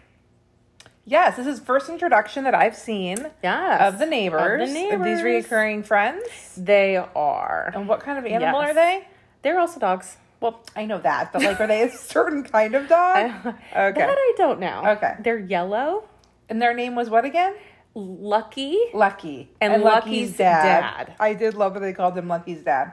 Yes, 1.09 1.37
this 1.37 1.47
is 1.47 1.59
first 1.59 1.89
introduction 1.89 2.43
that 2.43 2.53
I've 2.53 2.75
seen 2.75 3.31
Yes. 3.41 3.81
of 3.81 3.97
the 3.97 4.05
neighbors, 4.05 4.61
Of 4.61 4.67
the 4.69 4.73
these 4.75 5.23
neighbors. 5.23 5.23
reoccurring 5.47 5.83
friends. 5.83 6.23
They 6.55 6.97
are. 6.97 7.71
And 7.73 7.87
what 7.87 7.99
kind 8.01 8.19
of 8.19 8.27
animal 8.27 8.61
Yes. 8.61 8.69
are 8.69 8.73
they? 8.75 9.07
They're 9.41 9.59
also 9.59 9.79
dogs. 9.79 10.17
Well, 10.39 10.61
I 10.75 10.85
know 10.85 10.99
that, 10.99 11.33
but 11.33 11.41
like, 11.41 11.59
are 11.59 11.65
they 11.65 11.81
a 11.81 11.89
certain 12.13 12.43
kind 12.43 12.75
of 12.75 12.87
dog? 12.87 13.31
That 13.43 13.55
I 13.75 14.33
don't 14.37 14.59
know. 14.59 14.83
Okay. 14.85 15.15
They're 15.19 15.39
yellow, 15.39 16.03
And 16.47 16.61
their 16.61 16.75
name 16.75 16.93
was 16.93 17.09
what 17.09 17.25
again? 17.25 17.55
lucky. 17.95 18.77
Lucky. 18.93 19.49
And 19.59 19.81
Lucky's 19.81 20.37
dad. 20.37 21.15
I 21.19 21.33
did 21.33 21.55
love 21.55 21.73
that 21.73 21.79
they 21.79 21.91
called 21.91 22.15
him 22.15 22.27
Lucky's 22.27 22.61
dad. 22.61 22.91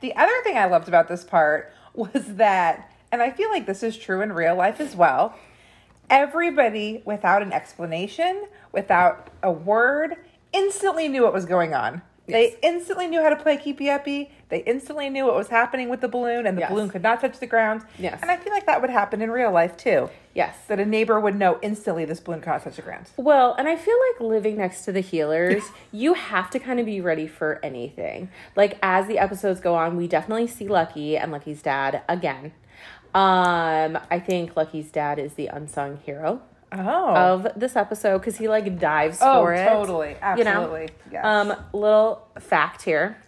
The 0.00 0.16
other 0.16 0.32
thing 0.42 0.58
I 0.58 0.64
loved 0.64 0.88
about 0.88 1.06
this 1.06 1.22
part 1.22 1.72
was 1.94 2.34
that, 2.34 2.90
and 3.12 3.22
I 3.22 3.30
feel 3.30 3.50
like 3.50 3.66
this 3.66 3.84
is 3.84 3.96
true 3.96 4.20
in 4.20 4.32
real 4.32 4.56
life 4.56 4.80
as 4.80 4.96
well, 4.96 5.36
everybody 6.10 7.02
without 7.04 7.42
an 7.42 7.52
explanation, 7.52 8.44
without 8.72 9.28
a 9.42 9.50
word, 9.50 10.16
instantly 10.52 11.08
knew 11.08 11.22
what 11.22 11.32
was 11.32 11.46
going 11.46 11.74
on. 11.74 12.02
Yes. 12.28 12.52
They 12.62 12.68
instantly 12.68 13.08
knew 13.08 13.20
how 13.20 13.30
to 13.30 13.36
play 13.36 13.56
keepy 13.56 13.90
uppy. 13.90 14.30
They 14.48 14.58
instantly 14.60 15.10
knew 15.10 15.24
what 15.26 15.34
was 15.34 15.48
happening 15.48 15.88
with 15.88 16.00
the 16.00 16.08
balloon, 16.08 16.46
and 16.46 16.56
the 16.56 16.60
Yes. 16.60 16.70
balloon 16.70 16.88
could 16.88 17.02
not 17.02 17.20
touch 17.20 17.40
the 17.40 17.48
ground. 17.48 17.82
Yes. 17.98 18.20
And 18.22 18.30
I 18.30 18.36
feel 18.36 18.52
like 18.52 18.64
that 18.66 18.80
would 18.80 18.90
happen 18.90 19.20
in 19.22 19.30
real 19.30 19.50
life 19.50 19.76
too. 19.76 20.08
Yes. 20.32 20.56
That 20.68 20.78
a 20.78 20.86
neighbor 20.86 21.18
would 21.18 21.34
know 21.34 21.58
instantly 21.62 22.04
this 22.04 22.20
balloon 22.20 22.40
cannot 22.40 22.62
touch 22.62 22.76
the 22.76 22.82
ground. 22.82 23.06
Well, 23.16 23.54
and 23.58 23.66
I 23.66 23.74
feel 23.74 23.96
like 24.12 24.20
living 24.20 24.56
next 24.58 24.84
to 24.84 24.92
the 24.92 25.02
Heelers, 25.02 25.64
you 25.92 26.14
have 26.14 26.48
to 26.50 26.60
kind 26.60 26.78
of 26.78 26.86
be 26.86 27.00
ready 27.00 27.26
for 27.26 27.58
anything. 27.62 28.28
Like 28.54 28.78
as 28.82 29.08
the 29.08 29.18
episodes 29.18 29.60
go 29.60 29.74
on, 29.74 29.96
we 29.96 30.06
definitely 30.06 30.46
see 30.46 30.68
Lucky 30.68 31.16
and 31.16 31.32
Lucky's 31.32 31.60
dad 31.60 32.02
again. 32.08 32.52
Um, 33.14 33.98
I 34.10 34.18
think 34.20 34.56
Lucky's 34.56 34.90
dad 34.90 35.18
is 35.18 35.34
the 35.34 35.48
unsung 35.48 35.98
hero 35.98 36.40
Oh. 36.72 37.14
of 37.14 37.46
this 37.54 37.76
episode 37.76 38.18
because 38.18 38.38
he 38.38 38.48
like 38.48 38.78
dives 38.78 39.18
Oh, 39.20 39.42
for 39.42 39.52
it. 39.52 39.68
totally. 39.68 40.16
you 40.38 40.44
know? 40.44 40.50
Absolutely. 40.62 40.88
Yes. 41.10 41.24
Um, 41.24 41.54
little 41.74 42.26
fact 42.40 42.82
here: 42.82 43.18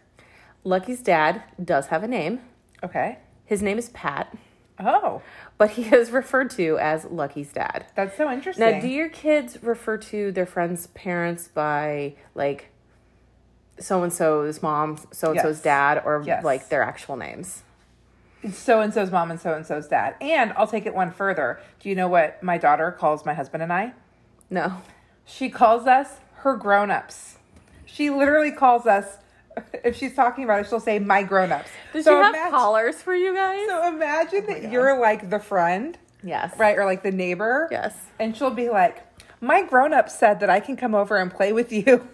Lucky's 0.65 1.03
dad 1.03 1.43
does 1.63 1.89
have 1.89 2.03
a 2.03 2.09
name. 2.09 2.41
okay. 2.83 3.19
His 3.47 3.61
name 3.61 3.77
is 3.77 3.91
Pat, 3.91 4.35
Oh, 4.81 5.21
but 5.59 5.71
he 5.73 5.83
is 5.95 6.11
referred 6.11 6.49
to 6.53 6.79
as 6.79 7.05
Lucky's 7.05 7.53
dad. 7.53 7.85
that's 7.95 8.17
so 8.17 8.31
interesting. 8.31 8.65
Now, 8.71 8.81
do 8.81 8.89
your 8.89 9.11
kids 9.11 9.63
refer 9.63 9.99
to 9.99 10.33
their 10.33 10.47
friends' 10.47 10.87
parents 10.89 11.49
by 11.49 12.15
like 12.35 12.71
so 13.79 14.03
and 14.03 14.11
so's 14.13 14.63
mom, 14.63 14.99
so 15.13 15.33
and 15.33 15.41
so's 15.41 15.61
dad, 15.61 16.01
or 16.07 16.23
Yes. 16.25 16.43
like 16.43 16.71
their 16.71 16.83
actual 16.83 17.17
names? 17.17 17.64
So 18.53 18.81
and 18.81 18.93
so's 18.93 19.11
mom 19.11 19.31
and 19.31 19.41
so 19.41 19.55
and 19.55 19.67
so's 19.67 19.89
dad. 19.89 20.17
And 20.21 20.53
I'll 20.57 20.67
take 20.67 20.87
it 20.87 20.95
one 20.95 21.11
further. 21.11 21.61
Do 21.81 21.89
you 21.89 21.95
know 21.95 22.09
what 22.09 22.43
my 22.43 22.59
daughter 22.59 22.93
calls 22.93 23.25
my 23.25 23.35
husband 23.35 23.63
and 23.63 23.73
I? 23.73 23.93
No. 24.51 24.83
She 25.25 25.49
calls 25.49 25.87
us 25.87 26.09
her 26.37 26.57
grown 26.57 26.91
ups. 26.91 27.39
She 27.87 28.11
literally 28.11 28.51
calls 28.51 28.87
us, 28.87 29.19
if 29.85 29.97
she's 29.97 30.15
talking 30.15 30.45
about 30.45 30.61
it, 30.61 30.69
she'll 30.69 30.81
say 30.81 30.99
my 30.99 31.23
grown 31.23 31.53
ups. 31.53 31.71
Does 31.93 32.05
so 32.05 32.11
she 32.11 32.15
have 32.17 32.35
imagine, 32.35 32.53
collars 32.53 32.97
for 32.97 33.15
you 33.15 33.35
guys? 33.35 33.67
So 33.67 33.89
imagine 33.89 34.45
oh 34.49 34.53
that 34.53 34.73
you're 34.73 35.01
like 35.01 35.31
the 35.31 35.39
friend, 35.39 35.97
yes. 36.23 36.59
right? 36.59 36.77
Or 36.77 36.85
like 36.85 37.03
the 37.03 37.13
neighbor. 37.13 37.69
Yes. 37.71 37.95
And 38.19 38.37
she'll 38.37 38.51
be 38.51 38.69
like, 38.69 39.03
my 39.41 39.63
grown 39.63 39.93
ups 39.93 40.19
said 40.19 40.41
that 40.41 40.51
I 40.51 40.61
can 40.61 40.77
come 40.77 40.95
over 40.95 41.17
and 41.17 41.31
play 41.31 41.53
with 41.53 41.73
you. 41.73 42.09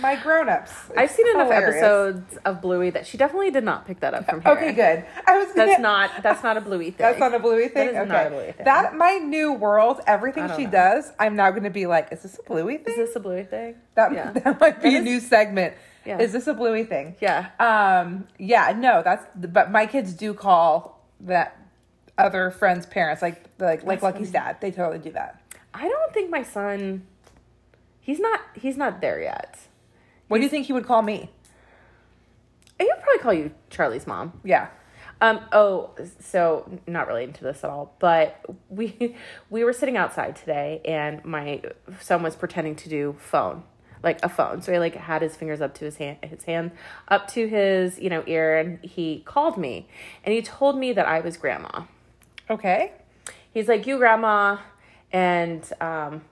My 0.00 0.16
grown 0.16 0.48
ups. 0.48 0.72
I've 0.96 1.10
seen 1.10 1.26
enough 1.28 1.50
episodes 1.50 2.38
of 2.44 2.60
Bluey 2.60 2.90
that 2.90 3.06
she 3.06 3.16
definitely 3.16 3.50
did 3.50 3.64
not 3.64 3.86
pick 3.86 4.00
that 4.00 4.14
up 4.14 4.28
from 4.28 4.42
here. 4.42 4.52
Okay, 4.52 4.72
good. 4.72 5.04
I 5.26 5.38
was 5.38 5.52
That's 5.54 5.70
gonna- 5.72 5.78
not 5.82 6.22
that's 6.22 6.42
not 6.42 6.56
a 6.56 6.60
Bluey 6.60 6.86
thing. 6.90 6.96
That's 6.98 7.18
not 7.18 7.34
a 7.34 7.38
Bluey 7.38 7.68
thing. 7.68 7.92
That 7.94 7.94
is 7.94 7.96
okay. 7.96 8.08
not 8.08 8.26
a 8.26 8.30
Bluey 8.30 8.52
thing. 8.52 8.64
That 8.64 8.94
my 8.96 9.12
new 9.18 9.52
world, 9.52 10.00
everything 10.06 10.50
she 10.56 10.64
know. 10.64 10.70
does, 10.72 11.12
I'm 11.18 11.36
now 11.36 11.50
going 11.50 11.62
to 11.64 11.70
be 11.70 11.86
like, 11.86 12.12
is 12.12 12.22
this 12.22 12.38
a 12.38 12.42
Bluey 12.42 12.76
thing? 12.78 12.92
Is 12.98 13.08
this 13.08 13.16
a 13.16 13.20
Bluey 13.20 13.44
thing? 13.44 13.76
that 13.94 14.12
yeah. 14.12 14.30
that 14.44 14.60
might 14.60 14.82
be 14.82 14.90
That 14.90 14.96
a 14.96 14.98
is- 14.98 15.04
new 15.04 15.20
segment. 15.20 15.74
Yeah. 16.04 16.18
Is 16.20 16.32
this 16.32 16.46
a 16.46 16.54
Bluey 16.54 16.84
thing? 16.84 17.16
Yeah. 17.20 17.48
Um. 17.58 18.28
Yeah. 18.38 18.72
No. 18.76 19.02
That's. 19.02 19.26
But 19.34 19.70
my 19.72 19.86
kids 19.86 20.12
do 20.12 20.34
call 20.34 21.04
that 21.20 21.56
other 22.18 22.50
friends' 22.52 22.86
parents 22.86 23.22
like 23.22 23.42
like 23.58 23.82
like 23.82 24.00
That's 24.00 24.02
Lucky's 24.02 24.30
funny. 24.30 24.44
dad. 24.44 24.60
They 24.60 24.70
totally 24.70 24.98
do 24.98 25.10
that. 25.12 25.40
I 25.74 25.88
don't 25.88 26.12
think 26.14 26.30
my 26.30 26.42
son 26.44 27.06
he's 28.00 28.20
not 28.20 28.40
he's 28.54 28.76
not 28.76 29.00
there 29.00 29.20
yet. 29.20 29.58
What 30.28 30.38
do 30.38 30.44
you 30.44 30.48
think 30.48 30.66
he 30.66 30.72
would 30.72 30.86
call 30.86 31.02
me? 31.02 31.30
He'd 32.78 32.90
probably 33.02 33.22
call 33.22 33.32
you 33.32 33.52
Charlie's 33.70 34.06
mom. 34.06 34.40
Yeah. 34.44 34.68
Um. 35.20 35.40
Oh, 35.50 35.90
so 36.20 36.78
not 36.86 37.08
relating 37.08 37.32
to 37.34 37.44
this 37.44 37.64
at 37.64 37.70
all, 37.70 37.94
but 37.98 38.44
we 38.68 39.16
we 39.50 39.64
were 39.64 39.72
sitting 39.72 39.96
outside 39.96 40.36
today, 40.36 40.82
and 40.84 41.24
my 41.24 41.62
son 42.00 42.22
was 42.22 42.36
pretending 42.36 42.76
to 42.76 42.88
do 42.90 43.16
phone, 43.18 43.62
like 44.02 44.22
a 44.22 44.28
phone. 44.28 44.60
So 44.60 44.72
he 44.72 44.78
like 44.78 44.94
had 44.94 45.22
his 45.22 45.34
fingers 45.34 45.62
up 45.62 45.74
to 45.76 45.86
his 45.86 45.96
hand, 45.96 46.18
his 46.22 46.44
hand 46.44 46.72
up 47.08 47.28
to 47.28 47.48
his 47.48 47.98
you 47.98 48.10
know 48.10 48.24
ear, 48.26 48.58
and 48.58 48.84
he 48.84 49.22
called 49.24 49.56
me, 49.56 49.88
and 50.22 50.34
he 50.34 50.42
told 50.42 50.76
me 50.76 50.92
that 50.92 51.06
I 51.06 51.20
was 51.20 51.38
grandma. 51.38 51.84
Okay. 52.50 52.92
He's 53.54 53.68
like, 53.68 53.86
"You 53.86 53.96
grandma," 53.96 54.58
and 55.12 55.66
um, 55.80 56.24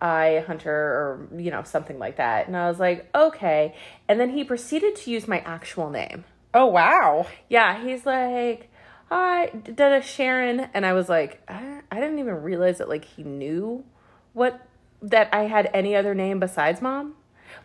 I 0.00 0.44
Hunter, 0.46 0.72
or 0.72 1.28
you 1.36 1.50
know 1.50 1.62
something 1.62 1.98
like 1.98 2.16
that. 2.16 2.46
And 2.46 2.56
I 2.56 2.68
was 2.68 2.78
like, 2.78 3.08
"Okay." 3.14 3.74
And 4.08 4.18
then 4.20 4.30
he 4.30 4.44
proceeded 4.44 4.96
to 4.96 5.10
use 5.10 5.26
my 5.28 5.40
actual 5.40 5.90
name. 5.90 6.24
Oh 6.54 6.66
wow. 6.66 7.26
Yeah, 7.48 7.82
he's 7.84 8.06
like, 8.06 8.70
"Hi, 9.10 9.46
Dada 9.46 10.02
Sharon," 10.02 10.68
and 10.74 10.86
I 10.86 10.92
was 10.92 11.08
like, 11.08 11.42
I, 11.48 11.80
I 11.90 12.00
didn't 12.00 12.18
even 12.18 12.42
realize 12.42 12.78
that 12.78 12.88
like 12.88 13.04
he 13.04 13.22
knew 13.22 13.84
what 14.32 14.66
that 15.02 15.28
I 15.32 15.44
had 15.44 15.70
any 15.74 15.94
other 15.94 16.14
name 16.14 16.38
besides 16.40 16.80
mom. 16.80 17.14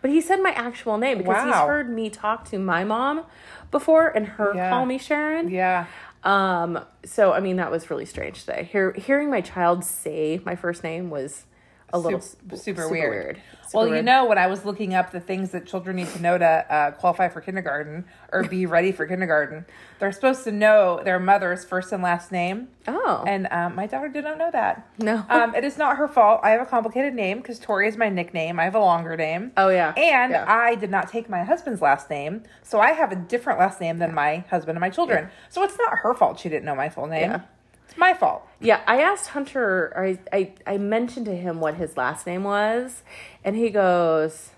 But 0.02 0.12
he 0.12 0.22
said 0.22 0.42
my 0.42 0.52
actual 0.52 0.98
name 0.98 1.18
because 1.18 1.44
he's 1.44 1.54
heard 1.54 1.90
me 1.90 2.10
talk 2.10 2.46
to 2.50 2.58
my 2.60 2.84
mom 2.84 3.26
before 3.72 4.08
and 4.10 4.26
her 4.28 4.54
Yeah. 4.56 4.70
call 4.70 4.86
me 4.86 4.98
Sharon. 4.98 5.50
Yeah. 5.50 5.86
Um, 6.24 6.80
so 7.06 7.34
I 7.34 7.40
mean 7.42 7.58
that 7.58 7.70
was 7.70 7.90
really 7.90 8.06
strange 8.06 8.42
today. 8.46 8.68
Hear, 8.72 8.94
hearing 8.94 9.30
my 9.30 9.42
child 9.42 9.84
say 9.84 10.42
my 10.46 10.56
first 10.56 10.84
name 10.84 11.10
was 11.10 11.46
a 11.94 12.00
little 12.00 12.20
Sup- 12.20 12.52
s- 12.54 12.64
super, 12.64 12.90
weird. 12.90 13.38
Super 13.68 13.78
well, 13.78 13.88
you 13.96 14.02
know, 14.02 14.26
when 14.26 14.38
I 14.38 14.48
was 14.48 14.66
looking 14.66 14.94
up 14.94 15.12
the 15.12 15.20
things 15.20 15.52
that 15.52 15.66
children 15.66 15.96
need 15.96 16.08
to 16.10 16.22
know 16.22 16.38
to 16.38 16.46
uh, 16.46 16.92
qualify 16.92 17.30
for 17.30 17.40
kindergarten 17.40 18.04
or 18.32 18.44
be 18.44 18.66
ready 18.76 18.92
for 18.92 19.06
kindergarten, 19.08 19.66
they're 20.00 20.12
supposed 20.12 20.44
to 20.44 20.52
know 20.52 21.02
their 21.04 21.20
mother's 21.20 21.64
first 21.64 21.92
and 21.94 22.04
last 22.04 22.32
name. 22.32 22.68
Oh 22.88 23.24
And 23.26 23.48
um, 23.52 23.76
my 23.76 23.88
daughter 23.88 24.10
did 24.10 24.26
not 24.26 24.38
know 24.38 24.52
that. 24.52 24.86
no. 25.00 25.24
Um, 25.30 25.56
it 25.56 25.64
is 25.64 25.78
not 25.78 25.98
her 25.98 26.08
fault. 26.08 26.42
I 26.44 26.50
have 26.50 26.62
a 26.62 26.66
complicated 26.66 27.14
name 27.14 27.38
because 27.38 27.58
Tori 27.60 27.88
is 27.88 27.96
my 27.96 28.10
nickname. 28.10 28.60
I 28.60 28.66
have 28.66 28.76
a 28.76 28.80
longer 28.80 29.16
name. 29.16 29.52
oh 29.56 29.70
yeah. 29.70 29.94
And 29.96 30.32
Yeah. 30.34 30.46
I 30.48 30.76
did 30.76 30.92
not 30.92 31.10
take 31.10 31.30
my 31.30 31.44
husband's 31.44 31.82
last 31.82 32.10
name, 32.10 32.44
so 32.64 32.80
I 32.82 32.90
have 32.92 33.12
a 33.12 33.16
different 33.16 33.60
last 33.60 33.80
name 33.80 34.00
than 34.00 34.14
my 34.14 34.38
husband 34.50 34.76
and 34.76 34.82
my 34.82 34.90
children. 34.90 35.30
So 35.50 35.64
it's 35.64 35.78
not 35.78 35.94
her 36.02 36.14
fault 36.14 36.40
she 36.40 36.50
didn't 36.50 36.66
know 36.66 36.76
my 36.76 36.90
full 36.90 37.08
name. 37.08 37.30
Yeah. 37.32 37.42
It's 37.88 37.98
my 37.98 38.14
fault. 38.14 38.48
Yeah, 38.60 38.82
I 38.88 39.02
asked 39.02 39.30
Hunter, 39.30 39.94
or 39.96 40.06
I, 40.06 40.20
I, 40.32 40.54
I 40.66 40.78
mentioned 40.78 41.26
to 41.28 41.36
him 41.36 41.60
what 41.60 41.76
his 41.76 41.98
last 41.98 42.26
name 42.26 42.44
was, 42.44 43.04
and 43.44 43.56
he 43.56 43.70
goes, 43.70 44.50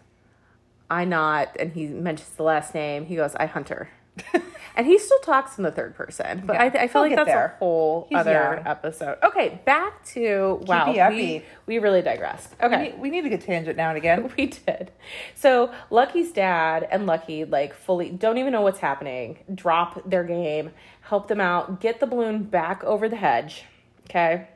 I 0.90 1.06
not, 1.06 1.56
and 1.60 1.74
he 1.74 1.88
mentions 1.88 2.30
the 2.32 2.44
last 2.44 2.74
name. 2.76 3.06
He 3.08 3.16
goes, 3.16 3.36
I 3.36 3.48
Hunter. 3.48 3.90
and 4.78 4.86
he 4.88 4.98
still 4.98 5.20
talks 5.20 5.58
in 5.58 5.66
the 5.66 5.72
third 5.72 5.94
person, 5.96 6.44
but 6.46 6.54
Yeah, 6.54 6.64
I, 6.64 6.84
I 6.84 6.88
feel 6.88 7.02
like 7.02 7.16
that's 7.18 7.28
there. 7.28 7.56
a 7.56 7.58
whole 7.60 8.06
He's 8.10 8.18
other 8.20 8.32
young. 8.32 8.66
episode. 8.66 9.18
Okay, 9.22 9.60
back 9.66 10.06
to, 10.06 10.62
wow, 10.68 10.94
we, 11.10 11.44
we 11.66 11.80
really 11.80 12.02
digressed. 12.02 12.54
We 12.62 12.68
Okay. 12.68 12.84
need, 12.84 13.00
we 13.00 13.10
need 13.10 13.26
a 13.26 13.30
good 13.30 13.42
tangent 13.42 13.76
now 13.76 13.90
and 13.90 13.98
again. 13.98 14.32
We 14.38 14.46
did. 14.46 14.92
So 15.34 15.74
Lucky's 15.90 16.32
dad 16.32 16.88
and 16.90 17.06
Lucky 17.06 17.44
like 17.44 17.74
fully 17.74 18.10
don't 18.10 18.38
even 18.38 18.54
know 18.54 18.62
what's 18.62 18.80
happening. 18.80 19.40
Drop 19.54 20.02
their 20.10 20.24
game, 20.24 20.72
help 21.06 21.28
them 21.28 21.40
out, 21.40 21.80
get 21.80 22.00
the 22.00 22.08
balloon 22.08 22.44
back 22.44 22.84
over 22.84 23.08
the 23.08 23.16
hedge. 23.16 23.64
Okay. 24.06 24.48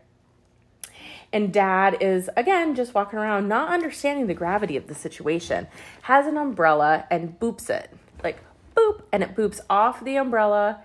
And 1.31 1.53
dad 1.53 1.97
is 2.01 2.29
again 2.35 2.75
just 2.75 2.93
walking 2.93 3.19
around, 3.19 3.47
not 3.47 3.71
understanding 3.71 4.27
the 4.27 4.33
gravity 4.33 4.75
of 4.75 4.87
the 4.87 4.95
situation. 4.95 5.67
Has 6.03 6.25
an 6.25 6.37
umbrella 6.37 7.05
and 7.11 7.39
boops 7.39 7.69
it. 7.69 7.91
Like 8.23 8.39
boop, 8.75 9.03
and 9.11 9.21
it 9.23 9.35
boops 9.35 9.59
off 9.69 10.03
the 10.03 10.15
umbrella 10.15 10.81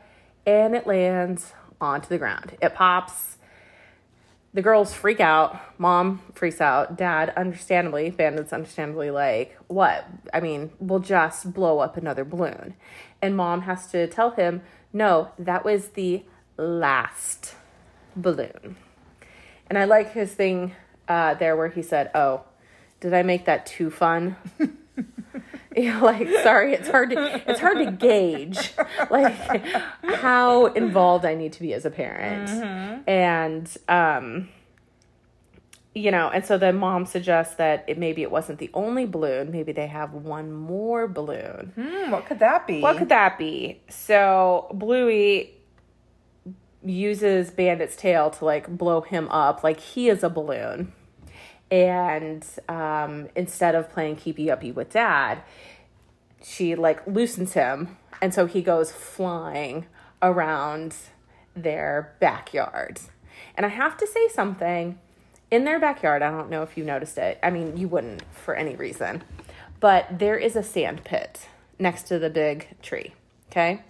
and 0.47 0.75
it 0.75 0.87
lands 0.87 1.53
onto 1.81 2.09
the 2.09 2.19
ground. 2.19 2.57
It 2.61 2.75
pops 2.75 3.34
the 4.55 4.63
girls 4.63 4.95
freak 4.95 5.21
out. 5.21 5.61
Mom 5.79 6.23
freaks 6.33 6.61
out. 6.61 6.97
Dad, 6.97 7.33
understandably, 7.37 8.11
Bandit's 8.11 8.53
understandably 8.53 9.11
like, 9.11 9.59
what? 9.67 10.07
I 10.33 10.41
mean, 10.41 10.71
we'll 10.79 11.01
just 11.01 11.53
blow 11.53 11.81
up 11.81 11.97
another 11.97 12.25
balloon. 12.25 12.75
And 13.21 13.37
mom 13.37 13.63
has 13.63 13.89
to 13.91 14.07
tell 14.07 14.31
him, 14.31 14.63
no, 14.93 15.33
that 15.41 15.65
was 15.65 15.89
the 15.89 16.23
last 16.57 17.57
balloon. 18.15 18.77
And 19.67 19.77
I 19.77 19.85
like 19.87 20.13
his 20.13 20.33
thing 20.33 20.73
uh, 21.09 21.35
there 21.35 21.57
where 21.57 21.69
he 21.69 21.83
said, 21.83 22.13
oh, 22.15 22.45
did 23.01 23.13
I 23.13 23.25
make 23.25 23.47
that 23.47 23.67
too 23.67 23.91
fun? 23.91 24.37
you 25.77 25.93
know, 25.93 26.05
like 26.05 26.29
sorry 26.43 26.73
it's 26.75 26.89
hard 26.89 27.11
to 27.11 27.43
it's 27.51 27.61
hard 27.61 27.79
to 27.79 27.91
gauge 27.91 28.73
like 29.11 29.35
how 30.05 30.67
involved 30.67 31.25
i 31.25 31.35
need 31.35 31.53
to 31.53 31.61
be 31.61 31.73
as 31.75 31.85
a 31.85 31.91
parent. 31.91 32.49
And 33.07 33.77
um 33.89 34.49
you 35.95 36.11
know 36.11 36.29
and 36.29 36.45
so 36.45 36.59
the 36.59 36.73
mom 36.73 37.07
suggests 37.07 37.57
that 37.57 37.85
it 37.87 37.99
maybe 37.99 38.23
it 38.23 38.31
wasn't 38.31 38.59
the 38.59 38.71
only 38.75 39.05
balloon 39.07 39.51
maybe 39.51 39.73
they 39.73 39.87
have 39.87 40.13
one 40.13 40.53
more 40.53 41.09
balloon. 41.09 41.73
Hmm, 41.75 42.11
what 42.11 42.27
could 42.27 42.39
that 42.39 42.67
be? 42.67 42.81
what 42.81 42.97
could 42.99 43.09
that 43.09 43.39
be? 43.39 43.81
So 43.89 44.69
Bluey 44.75 45.55
uses 46.85 47.51
Bandit's 47.51 47.97
tail 47.97 48.31
to 48.31 48.45
like 48.45 48.69
blow 48.69 49.01
him 49.01 49.29
up 49.31 49.65
like 49.65 49.81
he 49.81 50.09
is 50.09 50.23
a 50.23 50.29
balloon 50.29 50.93
and 51.75 52.47
um, 52.69 53.29
instead 53.35 53.75
of 53.75 53.91
playing 53.91 54.17
keepy 54.17 54.51
uppy 54.51 54.71
with 54.71 54.91
dad 54.91 55.43
she 56.43 56.75
like 56.75 57.07
loosens 57.07 57.55
him. 57.55 57.97
And 58.21 58.35
so 58.35 58.47
he 58.47 58.61
goes 58.61 58.93
flying 58.93 59.87
around 60.23 60.95
their 61.57 62.15
backyard. 62.21 63.01
And 63.57 63.65
i 63.65 63.71
have 63.71 63.97
to 63.97 64.07
say 64.07 64.29
something. 64.29 64.99
In 65.51 65.65
their 65.65 65.81
backyard 65.81 66.23
i 66.23 66.31
don't 66.31 66.51
know 66.51 66.63
if 66.63 66.77
you 66.77 66.85
noticed 66.85 67.19
it. 67.19 67.39
I 67.43 67.51
mean 67.51 67.77
you 67.77 67.89
wouldn't 67.89 68.23
for 68.33 68.55
any 68.55 68.77
reason. 68.77 69.23
But 69.81 70.19
there 70.19 70.37
is 70.37 70.55
a 70.55 70.63
sand 70.63 71.05
pit 71.05 71.49
next 71.79 72.05
to 72.05 72.19
the 72.19 72.31
big 72.31 72.69
tree 72.83 73.15
okay? 73.51 73.83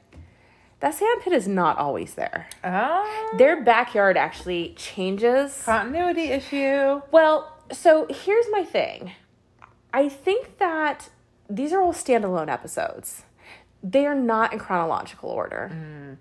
That 0.81 0.93
sand 0.95 1.23
pit 1.23 1.33
is 1.33 1.49
not 1.49 1.79
always 1.79 2.15
there. 2.15 2.47
Oh, 2.63 3.35
their 3.39 3.63
backyard 3.63 4.19
actually 4.19 4.75
changes. 4.77 5.63
Continuity 5.65 6.25
issue. 6.25 7.01
well, 7.11 7.54
so 7.75 8.07
here's 8.09 8.47
my 8.51 8.65
thing. 8.65 9.13
I 9.93 10.09
think 10.09 10.59
that 10.59 11.11
these 11.49 11.73
are 11.73 11.83
all 11.83 11.93
standalone 11.93 12.49
episodes. 12.49 13.23
They 13.83 14.07
are 14.07 14.15
not 14.15 14.53
in 14.53 14.59
chronological 14.59 15.31
order. 15.31 15.71
Mm. 15.73 16.17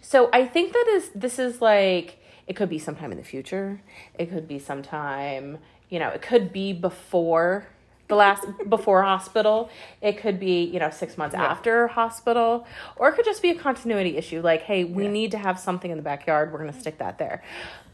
So 0.00 0.28
I 0.32 0.46
think 0.46 0.72
that 0.72 0.86
is 0.88 1.10
this 1.14 1.38
is 1.38 1.60
like 1.60 2.18
it 2.46 2.54
could 2.54 2.68
be 2.68 2.78
sometime 2.78 3.12
in 3.12 3.18
the 3.18 3.24
future. 3.24 3.82
It 4.14 4.30
could 4.30 4.48
be 4.48 4.58
sometime, 4.58 5.58
you 5.88 5.98
know, 5.98 6.08
it 6.08 6.22
could 6.22 6.52
be 6.52 6.72
before 6.72 7.68
the 8.08 8.14
last 8.14 8.46
before 8.68 9.02
hospital. 9.02 9.68
It 10.00 10.18
could 10.18 10.38
be, 10.38 10.64
you 10.64 10.78
know, 10.78 10.90
6 10.90 11.18
months 11.18 11.34
after 11.34 11.88
hospital 11.88 12.66
or 12.96 13.08
it 13.08 13.14
could 13.14 13.24
just 13.24 13.42
be 13.42 13.50
a 13.50 13.54
continuity 13.54 14.16
issue 14.16 14.40
like, 14.40 14.62
hey, 14.62 14.84
we 14.84 15.08
need 15.08 15.30
to 15.32 15.38
have 15.38 15.58
something 15.58 15.90
in 15.90 15.96
the 15.96 16.02
backyard. 16.02 16.52
We're 16.52 16.60
going 16.60 16.72
to 16.72 16.78
stick 16.80 16.98
that 16.98 17.18
there. 17.18 17.42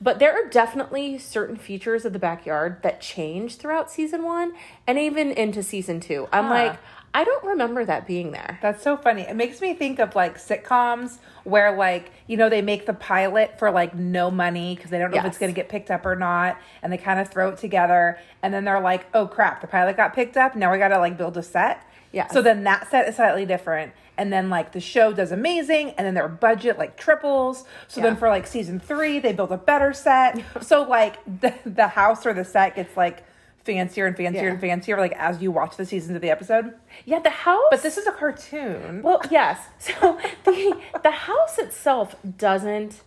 But 0.01 0.19
there 0.19 0.33
are 0.33 0.49
definitely 0.49 1.19
certain 1.19 1.57
features 1.57 2.05
of 2.05 2.13
the 2.13 2.19
backyard 2.19 2.83
that 2.83 3.01
change 3.01 3.57
throughout 3.57 3.91
season 3.91 4.25
1 4.25 4.53
and 4.87 4.99
even 4.99 5.31
into 5.31 5.63
season 5.63 6.01
2. 6.01 6.29
I'm 6.33 6.45
Huh. 6.45 6.51
like, 6.51 6.79
I 7.15 7.25
don't 7.25 7.45
remember 7.45 7.85
that 7.85 8.07
being 8.07 8.33
there. 8.33 8.59
That's 8.63 8.83
so 8.83 8.97
funny. 8.97 9.23
It 9.23 9.37
makes 9.37 9.61
me 9.61 9.75
think 9.75 9.99
of 9.99 10.15
like 10.15 10.39
sitcoms 10.39 11.19
where 11.45 11.77
like, 11.77 12.11
you 12.27 12.39
know, 12.39 12.49
they 12.49 12.63
make 12.63 12.87
the 12.87 12.95
pilot 12.95 13.59
for 13.59 13.71
like 13.71 13.95
no 13.95 14.31
money 14.31 14.75
because 14.75 14.91
they 14.91 14.99
don't 14.99 15.11
know 15.11 15.19
if 15.19 15.25
it's 15.27 15.39
going 15.39 15.53
to 15.53 15.57
get 15.57 15.69
picked 15.69 15.91
up 15.91 16.07
or 16.07 16.17
not 16.17 16.59
and 16.83 16.91
they 16.91 16.97
kind 16.97 17.21
of 17.21 17.29
throw 17.29 17.51
it 17.51 17.59
together 17.59 18.19
and 18.43 18.55
then 18.55 18.65
they're 18.65 18.81
like, 18.81 19.07
"Oh 19.13 19.27
crap, 19.27 19.61
the 19.61 19.67
pilot 19.67 19.97
got 19.97 20.15
picked 20.15 20.39
up. 20.39 20.57
Now 20.57 20.73
we 20.73 20.79
got 20.79 20.89
to 20.89 20.99
like 20.99 21.19
build 21.19 21.37
a 21.37 21.43
set." 21.43 21.87
Yeah. 22.13 22.29
So 22.29 22.41
then 22.41 22.65
that 22.65 22.91
set 22.91 23.09
is 23.09 23.17
slightly 23.17 23.47
different 23.47 23.93
and 24.19 24.33
then 24.33 24.51
like 24.51 24.73
the 24.73 24.81
show 24.81 25.13
does 25.13 25.33
amazing 25.33 25.91
and 25.91 26.07
then 26.07 26.15
their 26.15 26.29
budget 26.29 26.79
like 26.79 26.97
triples. 26.97 27.65
So 27.89 28.01
then 28.01 28.17
for 28.17 28.29
like 28.29 28.47
season 28.47 28.79
3, 28.79 29.19
they 29.19 29.33
build 29.33 29.53
a 29.53 29.57
better 29.57 29.93
set. 29.93 30.43
so 30.63 30.83
like 30.83 31.25
the 31.25 31.55
the 31.65 31.89
house 31.89 32.25
or 32.25 32.33
the 32.33 32.45
set 32.45 32.77
gets 32.77 32.97
like 32.97 33.25
fancier 33.65 34.07
and 34.07 34.17
fancier 34.17 34.45
Yeah. 34.45 34.51
and 34.51 34.61
fancier 34.61 34.97
like 34.99 35.13
as 35.17 35.41
you 35.41 35.51
watch 35.53 35.77
the 35.77 35.87
seasons 35.87 36.17
of 36.17 36.23
the 36.23 36.31
episode. 36.31 36.75
Yeah, 37.05 37.21
the 37.21 37.31
house 37.31 37.63
But 37.71 37.83
this 37.83 37.97
is 37.97 38.07
a 38.07 38.13
cartoon. 38.13 39.03
Well, 39.03 39.21
yes. 39.31 39.59
So 39.79 40.19
the 40.45 40.81
the 41.03 41.11
house 41.11 41.59
itself 41.59 42.17
doesn't 42.39 43.03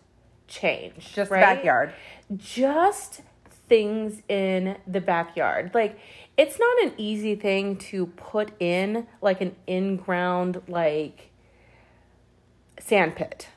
change. 0.48 1.14
Just 1.14 1.30
the 1.30 1.36
right? 1.36 1.42
backyard. 1.56 1.94
Just 2.38 3.22
things 3.68 4.22
in 4.30 4.78
the 4.88 5.02
backyard. 5.02 5.72
Like 5.74 5.98
it's 6.38 6.60
not 6.60 6.84
an 6.84 6.94
easy 6.98 7.36
thing 7.36 7.78
to 7.78 8.08
put 8.08 8.52
in 8.62 9.08
like 9.22 9.42
an 9.42 9.56
in-ground 9.68 10.62
like 10.68 11.32
sand 12.80 13.16
pit. 13.16 13.48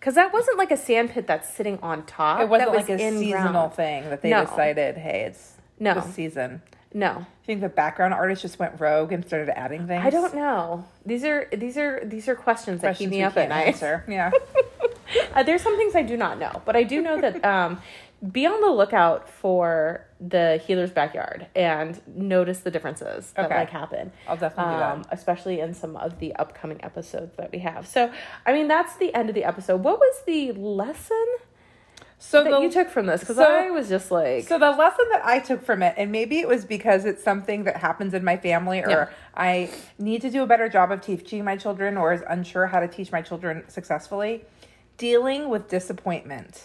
Cuz 0.00 0.14
that 0.16 0.32
wasn't 0.32 0.58
like 0.58 0.70
a 0.70 0.76
sand 0.76 1.10
pit 1.10 1.26
that's 1.26 1.48
sitting 1.48 1.78
on 1.80 2.04
top. 2.06 2.40
It 2.40 2.48
wasn't 2.48 2.70
That 2.72 2.76
like 2.76 2.88
a 2.88 2.92
was 2.92 3.00
in-ground. 3.00 3.24
seasonal 3.44 3.68
thing 3.68 4.10
that 4.10 4.20
they 4.22 4.30
No. 4.30 4.44
decided, 4.44 4.96
hey, 4.96 5.20
it's 5.28 5.51
No. 5.82 5.94
this 5.94 6.14
season. 6.14 6.62
No. 6.94 7.08
I 7.26 7.46
think 7.46 7.60
the 7.62 7.68
background 7.68 8.12
artist 8.14 8.42
just 8.42 8.58
went 8.58 8.78
rogue 8.80 9.12
and 9.12 9.24
started 9.24 9.48
adding 9.58 9.86
things. 9.86 10.04
I 10.04 10.10
don't 10.10 10.34
know. 10.34 10.84
These 11.06 11.24
are 11.24 11.48
these 11.52 11.76
are 11.78 12.02
these 12.04 12.28
are 12.28 12.34
questions, 12.34 12.82
that 12.82 12.96
keep 12.96 13.10
me 13.10 13.22
up 13.22 13.36
at 13.36 13.48
night. 13.48 13.68
answer. 13.68 14.04
Yeah. 14.08 14.30
Uh, 15.34 15.42
there's 15.42 15.62
some 15.62 15.76
things 15.76 15.94
I 15.94 16.02
do 16.02 16.16
not 16.16 16.38
know, 16.38 16.62
but 16.64 16.76
I 16.76 16.82
do 16.84 17.02
know 17.02 17.20
that 17.20 17.44
um, 17.54 17.80
be 18.30 18.46
on 18.46 18.60
the 18.60 18.70
lookout 18.70 19.28
for 19.28 20.06
the 20.20 20.62
Heeler's 20.64 20.90
backyard 20.92 21.48
and 21.56 22.00
notice 22.06 22.60
the 22.60 22.70
differences 22.70 23.32
that 23.32 23.46
Okay. 23.46 23.56
like 23.56 23.70
happen. 23.70 24.12
I'll 24.28 24.36
definitely 24.36 24.74
do 24.74 24.78
that. 24.78 24.92
Um, 24.94 25.04
especially 25.10 25.60
in 25.60 25.74
some 25.74 25.96
of 25.96 26.18
the 26.20 26.34
upcoming 26.36 26.82
episodes 26.84 27.34
that 27.36 27.50
we 27.52 27.58
have. 27.58 27.86
So, 27.88 28.12
I 28.46 28.52
mean, 28.52 28.68
that's 28.68 28.96
the 28.96 29.12
end 29.14 29.28
of 29.28 29.34
the 29.34 29.44
episode. 29.44 29.82
What 29.82 29.98
was 29.98 30.22
the 30.26 30.52
lesson 30.52 31.26
So 32.24 32.44
that 32.44 32.50
the, 32.50 32.60
you 32.60 32.70
took 32.70 32.88
from 32.88 33.06
this? 33.06 33.20
Because 33.20 33.36
so- 33.36 33.44
I 33.44 33.70
was 33.70 33.88
just 33.88 34.12
like, 34.12 34.46
so 34.46 34.56
the 34.56 34.70
lesson 34.70 35.06
that 35.10 35.24
I 35.24 35.40
took 35.40 35.64
from 35.64 35.82
it, 35.82 35.94
and 35.98 36.12
maybe 36.12 36.38
it 36.38 36.46
was 36.46 36.64
because 36.64 37.04
it's 37.04 37.22
something 37.22 37.64
that 37.64 37.76
happens 37.76 38.14
in 38.14 38.22
my 38.22 38.36
family, 38.36 38.80
or 38.80 38.88
Yeah. 38.88 39.08
I 39.36 39.70
need 39.98 40.22
to 40.22 40.30
do 40.30 40.42
a 40.44 40.46
better 40.46 40.68
job 40.68 40.92
of 40.92 41.00
teaching 41.00 41.44
my 41.44 41.56
children, 41.56 41.96
or 41.96 42.12
is 42.12 42.22
unsure 42.28 42.68
how 42.68 42.78
to 42.78 42.86
teach 42.86 43.10
my 43.10 43.22
children 43.22 43.64
successfully, 43.68 44.44
dealing 44.98 45.48
with 45.48 45.68
disappointment. 45.68 46.62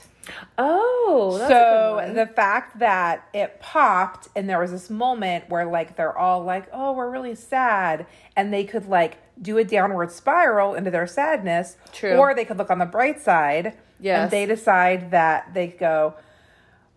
oh, 0.59 1.37
so 1.47 2.11
the 2.13 2.27
fact 2.27 2.79
that 2.79 3.27
it 3.33 3.59
popped 3.59 4.27
and 4.35 4.47
there 4.47 4.59
was 4.59 4.71
this 4.71 4.89
moment 4.89 5.49
where 5.49 5.65
like 5.65 5.95
they're 5.95 6.17
all 6.17 6.43
like 6.43 6.67
oh 6.73 6.91
we're 6.91 7.09
really 7.09 7.33
sad 7.33 8.05
and 8.35 8.53
they 8.53 8.65
could 8.65 8.87
like 8.87 9.15
do 9.41 9.57
a 9.57 9.63
downward 9.63 10.11
spiral 10.11 10.73
into 10.75 10.89
their 10.91 11.07
sadness 11.07 11.77
True. 11.93 12.15
or 12.15 12.33
they 12.33 12.45
could 12.45 12.57
look 12.57 12.69
on 12.71 12.79
the 12.79 12.85
bright 12.85 13.21
side 13.21 13.73
Yes. 13.99 14.23
and 14.23 14.31
they 14.31 14.45
decide 14.45 15.11
that 15.11 15.53
they 15.53 15.67
go 15.67 16.13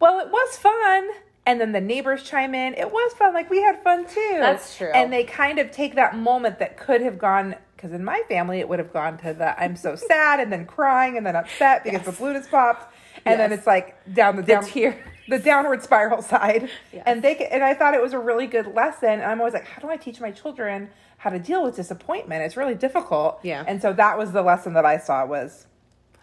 well 0.00 0.20
it 0.20 0.30
was 0.30 0.56
fun 0.58 1.08
and 1.46 1.60
then 1.60 1.72
the 1.72 1.80
neighbors 1.80 2.22
chime 2.22 2.54
in 2.54 2.74
it 2.74 2.90
was 2.92 3.12
fun 3.14 3.32
like 3.32 3.48
we 3.50 3.62
had 3.62 3.82
fun 3.82 4.06
too 4.06 4.36
That's 4.38 4.76
true. 4.76 4.90
and 4.94 5.12
they 5.12 5.24
kind 5.24 5.58
of 5.58 5.70
take 5.70 5.94
that 5.94 6.16
moment 6.16 6.58
that 6.58 6.76
could 6.76 7.00
have 7.00 7.18
gone 7.18 7.56
because 7.76 7.92
in 7.92 8.04
my 8.04 8.22
family 8.28 8.60
it 8.60 8.68
would 8.68 8.78
have 8.78 8.92
gone 8.92 9.16
to 9.18 9.32
the 9.32 9.58
i'm 9.62 9.76
so 9.76 9.96
sad 10.08 10.40
and 10.40 10.52
then 10.52 10.66
crying 10.66 11.16
and 11.16 11.24
then 11.24 11.36
upset 11.36 11.84
because 11.84 12.02
the 12.02 12.12
balloon 12.12 12.34
has 12.36 12.46
popped 12.46 12.92
and 13.24 13.38
then 13.40 13.52
it's 13.52 13.66
like 13.66 13.96
down 14.14 14.36
the, 14.36 14.42
the 14.42 14.48
down 14.48 14.64
tear. 14.64 15.04
the 15.28 15.38
downward 15.38 15.82
spiral 15.82 16.22
side. 16.34 16.70
Yes. 16.92 17.02
And 17.04 17.22
they 17.22 17.36
and 17.36 17.62
I 17.62 17.74
thought 17.74 17.92
it 17.92 18.00
was 18.00 18.14
a 18.14 18.18
really 18.18 18.46
good 18.46 18.74
lesson. 18.74 19.10
And 19.10 19.24
I'm 19.24 19.40
always 19.40 19.52
like, 19.52 19.66
how 19.66 19.82
do 19.82 19.90
I 19.90 19.98
teach 19.98 20.20
my 20.22 20.30
children 20.30 20.88
how 21.20 21.28
to 21.28 21.38
deal 21.38 21.62
with 21.62 21.76
disappointment? 21.76 22.42
It's 22.42 22.56
really 22.56 22.74
difficult. 22.74 23.40
Yeah. 23.42 23.62
And 23.66 23.82
so 23.82 23.92
that 23.92 24.16
was 24.16 24.32
the 24.32 24.40
lesson 24.40 24.72
that 24.72 24.86
I 24.86 24.96
saw 24.96 25.26
was 25.26 25.66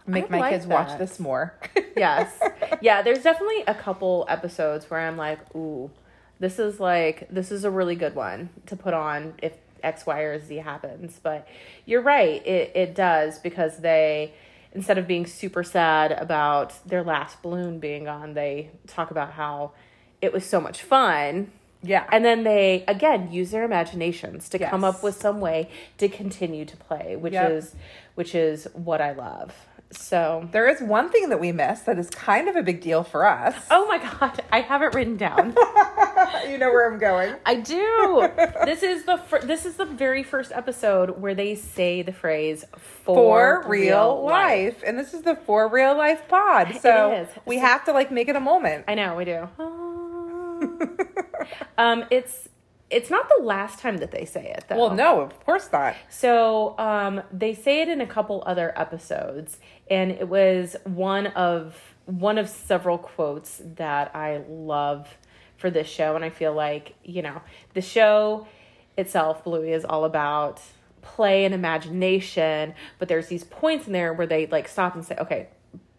make 0.07 0.27
my 0.31 0.39
like 0.39 0.53
kids 0.53 0.65
watch 0.65 0.97
this 0.97 1.19
more. 1.19 1.53
yes. 1.95 2.33
Yeah, 2.81 3.03
there's 3.03 3.21
definitely 3.21 3.63
a 3.67 3.75
couple 3.75 4.25
episodes 4.27 4.89
where 4.89 4.99
I'm 5.01 5.15
like, 5.15 5.37
ooh, 5.55 5.91
this 6.39 6.57
is 6.57 6.79
like 6.79 7.27
this 7.29 7.51
is 7.51 7.63
a 7.63 7.69
really 7.69 7.93
good 7.93 8.15
one 8.15 8.49
to 8.65 8.75
put 8.75 8.95
on 8.95 9.35
if 9.43 9.53
X, 9.83 10.07
Y, 10.07 10.19
or 10.21 10.39
Z 10.39 10.55
happens. 10.55 11.19
But 11.21 11.47
you're 11.85 12.01
right, 12.01 12.43
it 12.47 12.71
it 12.73 12.95
does 12.95 13.37
because 13.37 13.77
they 13.77 14.33
instead 14.71 14.97
of 14.97 15.05
being 15.05 15.27
super 15.27 15.63
sad 15.63 16.11
about 16.11 16.73
their 16.87 17.03
last 17.03 17.43
balloon 17.43 17.77
being 17.77 18.05
gone, 18.05 18.33
they 18.33 18.71
talk 18.87 19.11
about 19.11 19.33
how 19.33 19.73
it 20.23 20.33
was 20.33 20.43
so 20.43 20.59
much 20.59 20.81
fun. 20.81 21.51
Yeah. 21.83 22.05
And 22.11 22.23
then 22.25 22.43
they 22.43 22.83
again 22.87 23.31
use 23.31 23.51
their 23.51 23.63
imaginations 23.63 24.49
to 24.49 24.59
come 24.59 24.83
up 24.83 25.03
with 25.03 25.15
some 25.15 25.39
way 25.39 25.69
to 25.97 26.09
continue 26.09 26.65
to 26.65 26.77
play, 26.77 27.15
which 27.15 27.33
Yep. 27.33 27.51
is 27.51 27.75
which 28.15 28.33
is 28.35 28.67
what 28.73 29.01
I 29.01 29.11
love. 29.13 29.53
So 29.89 30.49
there 30.51 30.67
is 30.67 30.81
one 30.81 31.09
thing 31.09 31.29
that 31.29 31.39
we 31.39 31.53
missed 31.53 31.85
that 31.85 31.97
is 31.97 32.09
kind 32.09 32.49
of 32.49 32.57
a 32.57 32.61
big 32.61 32.81
deal 32.81 33.03
for 33.03 33.25
us. 33.25 33.55
Oh 33.71 33.87
my 33.87 33.99
god, 33.99 34.41
I 34.51 34.59
have 34.59 34.81
it 34.81 34.93
written 34.93 35.15
down. 35.15 35.55
you 36.49 36.57
know 36.57 36.69
where 36.71 36.91
I'm 36.91 36.99
going. 36.99 37.35
I 37.45 37.55
do. 37.55 38.27
This 38.65 38.83
is 38.83 39.05
the 39.05 39.15
fir- 39.17 39.41
this 39.41 39.65
is 39.65 39.75
the 39.77 39.85
very 39.85 40.23
first 40.23 40.51
episode 40.51 41.21
where 41.21 41.33
they 41.33 41.55
say 41.55 42.01
the 42.01 42.11
phrase 42.11 42.65
For 43.05 43.63
real 43.65 44.25
life. 44.25 44.83
And 44.85 44.99
this 44.99 45.13
is 45.13 45.21
the 45.21 45.35
for 45.35 45.69
real 45.69 45.95
life 45.97 46.27
pod. 46.27 46.79
So 46.81 47.25
we 47.45 47.59
have 47.59 47.85
to 47.85 47.93
like 47.93 48.11
make 48.11 48.27
it 48.27 48.35
a 48.35 48.41
moment. 48.41 48.83
I 48.89 48.95
know 48.95 49.15
we 49.15 49.23
do. 49.23 49.47
um, 51.77 52.05
it's 52.09 52.49
it's 52.89 53.09
not 53.09 53.27
the 53.27 53.43
last 53.43 53.79
time 53.79 53.97
that 53.97 54.11
they 54.11 54.25
say 54.25 54.53
it 54.55 54.65
though. 54.69 54.77
Well, 54.77 54.95
no, 54.95 55.21
of 55.21 55.39
course 55.45 55.69
not. 55.71 55.95
So 56.09 56.77
um, 56.77 57.21
they 57.31 57.53
say 57.53 57.81
it 57.81 57.89
in 57.89 57.99
a 57.99 58.07
couple 58.07 58.43
other 58.45 58.73
episodes, 58.79 59.57
and 59.89 60.11
it 60.11 60.29
was 60.29 60.75
one 60.85 61.27
of 61.27 61.77
one 62.05 62.37
of 62.37 62.47
several 62.47 62.97
quotes 62.97 63.61
that 63.75 64.15
I 64.15 64.43
love 64.47 65.17
for 65.57 65.69
this 65.69 65.87
show, 65.87 66.15
and 66.15 66.23
I 66.23 66.29
feel 66.29 66.53
like 66.53 66.95
you 67.03 67.21
know 67.21 67.41
the 67.73 67.81
show 67.81 68.47
itself, 68.97 69.43
Bluey, 69.43 69.73
is 69.73 69.85
all 69.85 70.05
about 70.05 70.61
play 71.01 71.45
and 71.45 71.53
imagination, 71.53 72.73
but 72.99 73.07
there's 73.07 73.27
these 73.27 73.43
points 73.43 73.87
in 73.87 73.93
there 73.93 74.13
where 74.13 74.27
they 74.27 74.47
like 74.47 74.67
stop 74.67 74.95
and 74.95 75.05
say, 75.05 75.15
okay, 75.17 75.47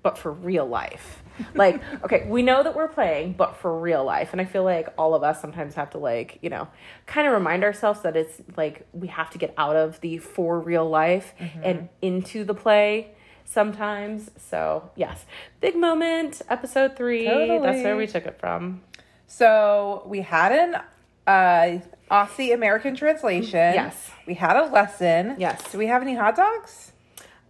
but 0.02 0.18
for 0.18 0.32
real 0.32 0.66
life. 0.66 1.22
Like, 1.54 1.80
okay, 2.04 2.26
we 2.28 2.42
know 2.42 2.62
that 2.62 2.74
we're 2.74 2.88
playing, 2.88 3.32
but 3.34 3.56
for 3.56 3.78
real 3.78 4.04
life. 4.04 4.30
And 4.32 4.40
I 4.40 4.44
feel 4.44 4.64
like 4.64 4.88
all 4.98 5.14
of 5.14 5.22
us 5.22 5.40
sometimes 5.40 5.74
have 5.74 5.90
to 5.90 5.98
like, 5.98 6.38
you 6.42 6.50
know, 6.50 6.68
kind 7.06 7.26
of 7.26 7.32
remind 7.32 7.64
ourselves 7.64 8.02
that 8.02 8.16
it's 8.16 8.40
like 8.56 8.86
we 8.92 9.08
have 9.08 9.30
to 9.30 9.38
get 9.38 9.54
out 9.56 9.76
of 9.76 10.00
the 10.00 10.18
for 10.18 10.58
real 10.60 10.88
life 10.88 11.34
and 11.62 11.88
into 12.02 12.44
the 12.44 12.54
play 12.54 13.12
sometimes. 13.44 14.30
So, 14.36 14.90
yes. 14.94 15.24
Big 15.60 15.76
moment, 15.76 16.42
episode 16.48 16.96
3. 16.96 17.24
That's 17.26 17.82
where 17.82 17.96
we 17.96 18.06
took 18.06 18.26
it 18.26 18.38
from. 18.38 18.82
So 19.26 20.02
we 20.06 20.22
had 20.22 20.52
an 20.52 20.80
uh, 21.26 21.80
Aussie 22.10 22.54
American 22.54 22.96
translation. 22.96 23.74
Yes. 23.74 24.10
We 24.26 24.34
had 24.34 24.56
a 24.56 24.66
lesson. 24.66 25.36
Yes. 25.38 25.70
Do 25.70 25.78
we 25.78 25.86
have 25.86 26.02
any 26.02 26.14
hot 26.14 26.36
dogs? 26.36 26.92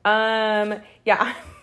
Um, 0.05 0.81
yeah, 1.05 1.35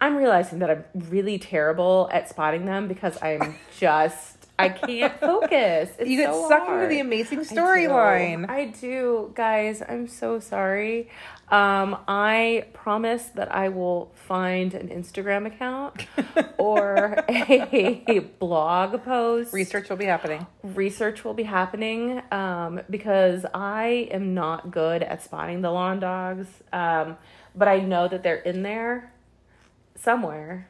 I'm 0.00 0.16
realizing 0.16 0.60
that 0.60 0.70
I'm 0.70 0.84
really 0.94 1.38
terrible 1.38 2.08
at 2.12 2.28
spotting 2.28 2.64
them 2.64 2.88
because 2.88 3.20
I'm 3.22 3.56
just 3.78 4.38
I 4.58 4.70
can't 4.70 5.18
focus. 5.20 5.90
It's 5.98 6.10
You 6.10 6.16
get 6.16 6.32
so 6.32 6.48
sucked 6.48 6.68
into 6.68 6.88
the 6.88 6.98
amazing 6.98 7.40
storyline. 7.40 8.48
I 8.48 8.66
do, 8.66 9.30
guys. 9.34 9.82
I'm 9.88 10.08
so 10.08 10.40
sorry. 10.40 11.10
Um, 11.48 11.96
I 12.08 12.66
promise 12.72 13.26
that 13.36 13.54
I 13.54 13.68
will 13.68 14.10
find 14.14 14.74
an 14.74 14.88
Instagram 14.88 15.46
account 15.46 16.06
or 16.58 17.24
a 17.28 18.18
blog 18.40 19.02
post. 19.04 19.54
Research 19.54 19.88
will 19.88 19.96
be 19.96 20.06
happening. 20.06 20.46
Research 20.62 21.24
will 21.24 21.34
be 21.34 21.44
happening 21.44 22.20
um, 22.32 22.80
because 22.90 23.46
I 23.54 24.08
am 24.10 24.34
not 24.34 24.72
good 24.72 25.04
at 25.04 25.22
spotting 25.22 25.62
the 25.62 25.70
lawn 25.70 26.00
dogs. 26.00 26.48
Um, 26.72 27.16
but 27.54 27.68
I 27.68 27.78
know 27.78 28.08
that 28.08 28.22
they're 28.24 28.36
in 28.36 28.62
there 28.62 29.12
somewhere. 30.02 30.68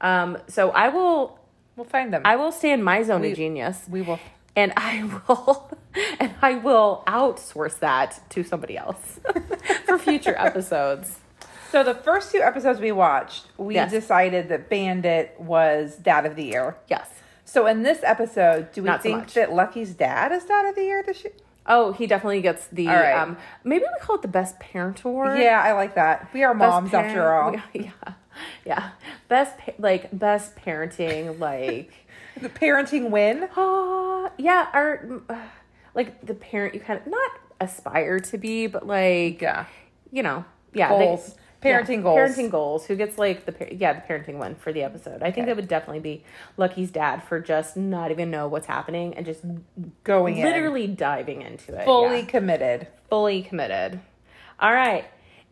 Um, 0.00 0.38
so 0.48 0.70
I 0.70 0.88
will 0.88 1.38
We'll 1.76 1.84
find 1.84 2.10
them. 2.12 2.22
I 2.24 2.36
will 2.36 2.52
stay 2.52 2.72
in 2.72 2.82
my 2.82 3.02
zone 3.02 3.20
We- 3.20 3.32
of 3.32 3.36
genius 3.36 3.84
we 3.88 4.00
will. 4.02 4.18
and 4.54 4.72
I 4.76 5.04
will 5.28 5.70
and 6.20 6.34
I 6.40 6.54
will 6.54 7.02
outsource 7.06 7.78
that 7.80 8.20
to 8.30 8.42
somebody 8.42 8.76
else 8.78 9.20
for 9.84 9.98
future 9.98 10.34
episodes. 10.38 11.18
So 11.70 11.82
the 11.82 11.94
first 11.94 12.32
two 12.32 12.38
episodes 12.40 12.80
we 12.80 12.92
watched, 12.92 13.46
we 13.58 13.74
Yes. 13.74 13.90
decided 13.90 14.48
that 14.48 14.70
Bandit 14.70 15.34
was 15.38 15.96
Dad 15.96 16.24
of 16.24 16.34
the 16.36 16.44
Year. 16.44 16.76
Yes. 16.88 17.10
So 17.44 17.66
in 17.66 17.82
this 17.82 18.00
episode, 18.02 18.72
do 18.72 18.82
we 18.82 18.86
Not 18.86 19.02
think 19.02 19.18
much. 19.18 19.34
that 19.34 19.52
Lucky's 19.52 19.92
dad 19.94 20.32
is 20.32 20.44
Dad 20.44 20.66
of 20.66 20.74
the 20.76 20.82
Year 20.84 21.02
this 21.02 21.24
year? 21.24 21.32
Oh, 21.68 21.92
he 21.92 22.06
definitely 22.06 22.40
gets 22.40 22.66
the 22.68 22.88
All 22.88 22.94
right. 22.94 23.16
um 23.18 23.36
maybe 23.64 23.84
we 23.84 24.00
call 24.00 24.16
it 24.16 24.22
the 24.22 24.28
best 24.28 24.58
parent 24.60 25.02
award. 25.04 25.38
Yeah, 25.38 25.60
I 25.62 25.72
like 25.72 25.94
that. 25.96 26.28
We 26.32 26.44
are 26.44 26.54
Best 26.54 26.70
moms 26.70 26.94
after 26.94 27.32
all. 27.34 27.50
parent- 27.52 27.64
Yeah. 27.74 28.12
Yeah. 28.64 28.90
Best 29.28 29.56
pa- 29.58 29.72
like 29.78 30.16
best 30.16 30.56
parenting 30.56 31.38
like 31.48 31.92
The 32.40 32.48
parenting 32.48 33.10
win. 33.10 33.44
uh 33.56 34.28
yeah, 34.38 34.68
or 34.74 35.22
uh, 35.28 35.36
like 35.94 36.24
the 36.24 36.34
parent 36.34 36.74
you 36.74 36.80
kind 36.80 37.00
of 37.00 37.06
not 37.06 37.30
aspire 37.60 38.20
to 38.20 38.36
be, 38.38 38.66
but 38.66 38.86
like 38.86 39.40
Yeah. 39.40 39.64
you 40.12 40.22
know, 40.22 40.44
yeah, 40.72 40.90
they- 40.90 41.04
Goals. 41.06 41.34
Parenting 41.66 41.96
yeah, 41.96 42.02
goals. 42.02 42.18
Parenting 42.18 42.50
goals. 42.50 42.86
Who 42.86 42.96
gets 42.96 43.18
like 43.18 43.44
the 43.46 43.52
par- 43.52 43.68
yeah 43.70 43.92
the 43.94 44.00
parenting 44.00 44.38
one 44.38 44.54
for 44.54 44.72
the 44.72 44.82
episode? 44.82 45.22
I 45.22 45.26
think 45.30 45.38
Okay. 45.38 45.46
that 45.46 45.56
would 45.56 45.68
definitely 45.68 46.00
be 46.00 46.24
Lucky's 46.56 46.90
dad 46.90 47.22
for 47.22 47.40
just 47.40 47.76
not 47.76 48.10
even 48.10 48.30
know 48.30 48.48
what's 48.48 48.66
happening 48.66 49.14
and 49.14 49.24
just 49.26 49.42
Going 50.04 50.36
in. 50.38 50.44
literally 50.44 50.86
diving 50.86 51.42
into 51.42 51.74
it, 51.78 51.84
Fully 51.84 52.20
yeah. 52.20 52.26
committed. 52.26 52.86
fully 53.08 53.42
committed. 53.42 54.00
All 54.60 54.72
right. 54.72 55.04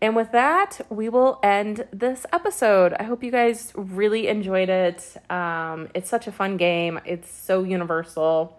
And 0.02 0.14
with 0.16 0.32
that, 0.32 0.80
we 0.90 1.08
will 1.08 1.38
end 1.42 1.86
this 1.90 2.26
episode. 2.32 2.92
I 2.98 3.04
hope 3.04 3.22
you 3.22 3.30
guys 3.30 3.72
really 3.74 4.28
enjoyed 4.28 4.68
it. 4.68 5.16
Um, 5.30 5.88
it's 5.94 6.10
such 6.10 6.26
a 6.26 6.32
fun 6.32 6.56
game, 6.58 7.00
it's 7.06 7.30
so 7.32 7.62
universal. 7.64 8.58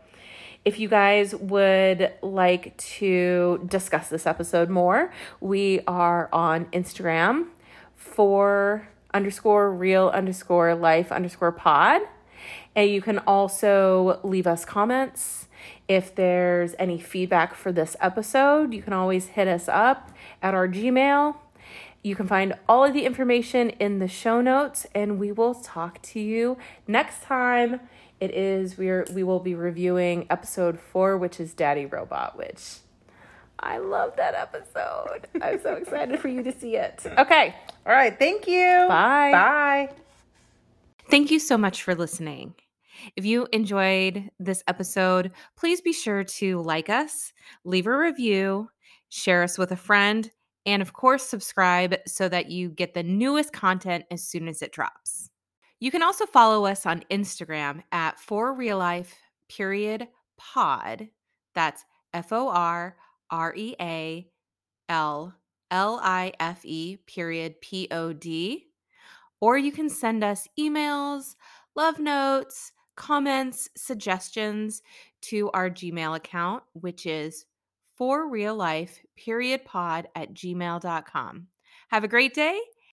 If 0.65 0.79
you 0.79 0.89
guys 0.89 1.35
would 1.35 2.11
like 2.23 2.75
to 2.97 3.63
discuss 3.67 4.09
this 4.09 4.25
episode 4.25 4.67
more, 4.67 5.13
we 5.39 5.81
are 5.85 6.27
on 6.33 6.65
Instagram 6.65 7.49
for 7.95 8.89
underscore 9.13 9.71
real 9.71 10.07
underscore 10.07 10.73
life 10.73 11.11
underscore 11.11 11.51
pod. 11.51 12.01
And 12.75 12.89
you 12.89 12.99
can 12.99 13.19
also 13.19 14.19
leave 14.23 14.47
us 14.47 14.65
comments. 14.65 15.47
If 15.87 16.15
there's 16.15 16.73
any 16.79 16.99
feedback 16.99 17.53
for 17.53 17.71
this 17.71 17.95
episode, 18.01 18.73
you 18.73 18.81
can 18.81 18.91
always 18.91 19.27
hit 19.27 19.47
us 19.47 19.69
up 19.69 20.11
at 20.41 20.55
our 20.55 20.67
Gmail. 20.67 21.35
You 22.01 22.15
can 22.15 22.27
find 22.27 22.55
all 22.67 22.83
of 22.83 22.93
the 22.93 23.05
information 23.05 23.69
in 23.69 23.99
the 23.99 24.07
show 24.07 24.41
notes, 24.41 24.85
and 24.95 25.19
we 25.19 25.31
will 25.31 25.53
talk 25.53 26.01
to 26.03 26.19
you 26.19 26.57
next 26.87 27.21
time. 27.21 27.81
It 28.19 28.31
is 28.31 28.77
we're 28.77 29.05
we 29.13 29.23
will 29.23 29.39
be 29.39 29.55
reviewing 29.55 30.27
episode 30.29 30.79
four, 30.79 31.17
which 31.17 31.39
is 31.39 31.53
Daddy 31.53 31.85
Robot, 31.85 32.37
which 32.37 32.77
I 33.59 33.77
love 33.77 34.15
that 34.17 34.35
episode. 34.35 35.27
I'm 35.41 35.61
so 35.61 35.73
excited 35.73 36.19
for 36.19 36.27
you 36.27 36.43
to 36.43 36.57
see 36.57 36.75
it. 36.75 37.01
Okay. 37.17 37.55
All 37.85 37.93
right. 37.93 38.17
Thank 38.17 38.47
you. 38.47 38.85
Bye. 38.87 39.31
Bye. 39.31 39.89
Thank 41.09 41.29
you 41.29 41.39
so 41.39 41.57
much 41.57 41.83
for 41.83 41.93
listening. 41.93 42.55
If 43.15 43.25
you 43.25 43.47
enjoyed 43.51 44.29
this 44.39 44.63
episode, 44.67 45.31
please 45.57 45.81
be 45.81 45.93
sure 45.93 46.23
to 46.23 46.61
like 46.61 46.89
us, 46.89 47.33
leave 47.63 47.87
a 47.87 47.97
review, 47.97 48.69
share 49.09 49.43
us 49.43 49.57
with 49.57 49.71
a 49.71 49.75
friend, 49.75 50.31
and 50.65 50.81
of 50.81 50.93
course, 50.93 51.23
subscribe 51.23 51.95
so 52.07 52.27
that 52.29 52.49
you 52.49 52.69
get 52.69 52.93
the 52.93 53.03
newest 53.03 53.53
content 53.53 54.05
as 54.09 54.23
soon 54.23 54.47
as 54.47 54.61
it 54.61 54.71
drops. 54.71 55.29
You 55.85 55.91
can 55.91 56.01
also 56.01 56.25
follow 56.25 56.65
us 56.65 56.87
on 56.87 57.03
Instagram 57.11 57.83
at 57.91 58.19
for 58.19 58.55
real 58.55 58.79
life 58.79 59.19
period 59.47 60.07
pod. 60.35 61.09
That's 61.53 61.85
F 62.11 62.33
O 62.33 62.49
R 62.49 62.95
R 63.29 63.53
E 63.55 63.75
A 63.79 64.27
L 64.89 65.35
L 65.69 65.99
I 66.01 66.33
F 66.39 66.65
E 66.65 66.97
period 67.05 67.61
P 67.61 67.87
O 67.91 68.13
D 68.13 68.65
or 69.39 69.59
you 69.59 69.71
can 69.71 69.87
send 69.87 70.23
us 70.23 70.47
emails, 70.59 71.35
love 71.75 71.99
notes, 71.99 72.71
comments, 72.95 73.69
suggestions 73.77 74.81
to 75.21 75.51
our 75.51 75.69
Gmail 75.69 76.15
account, 76.15 76.63
which 76.73 77.05
is 77.05 77.45
for 77.95 78.27
real 78.27 78.55
life 78.55 79.05
period 79.15 79.63
pod 79.65 80.07
at 80.15 80.33
gmail.com. 80.33 81.45
Have 81.89 82.03
a 82.03 82.07
great 82.07 82.33
day 82.33 82.59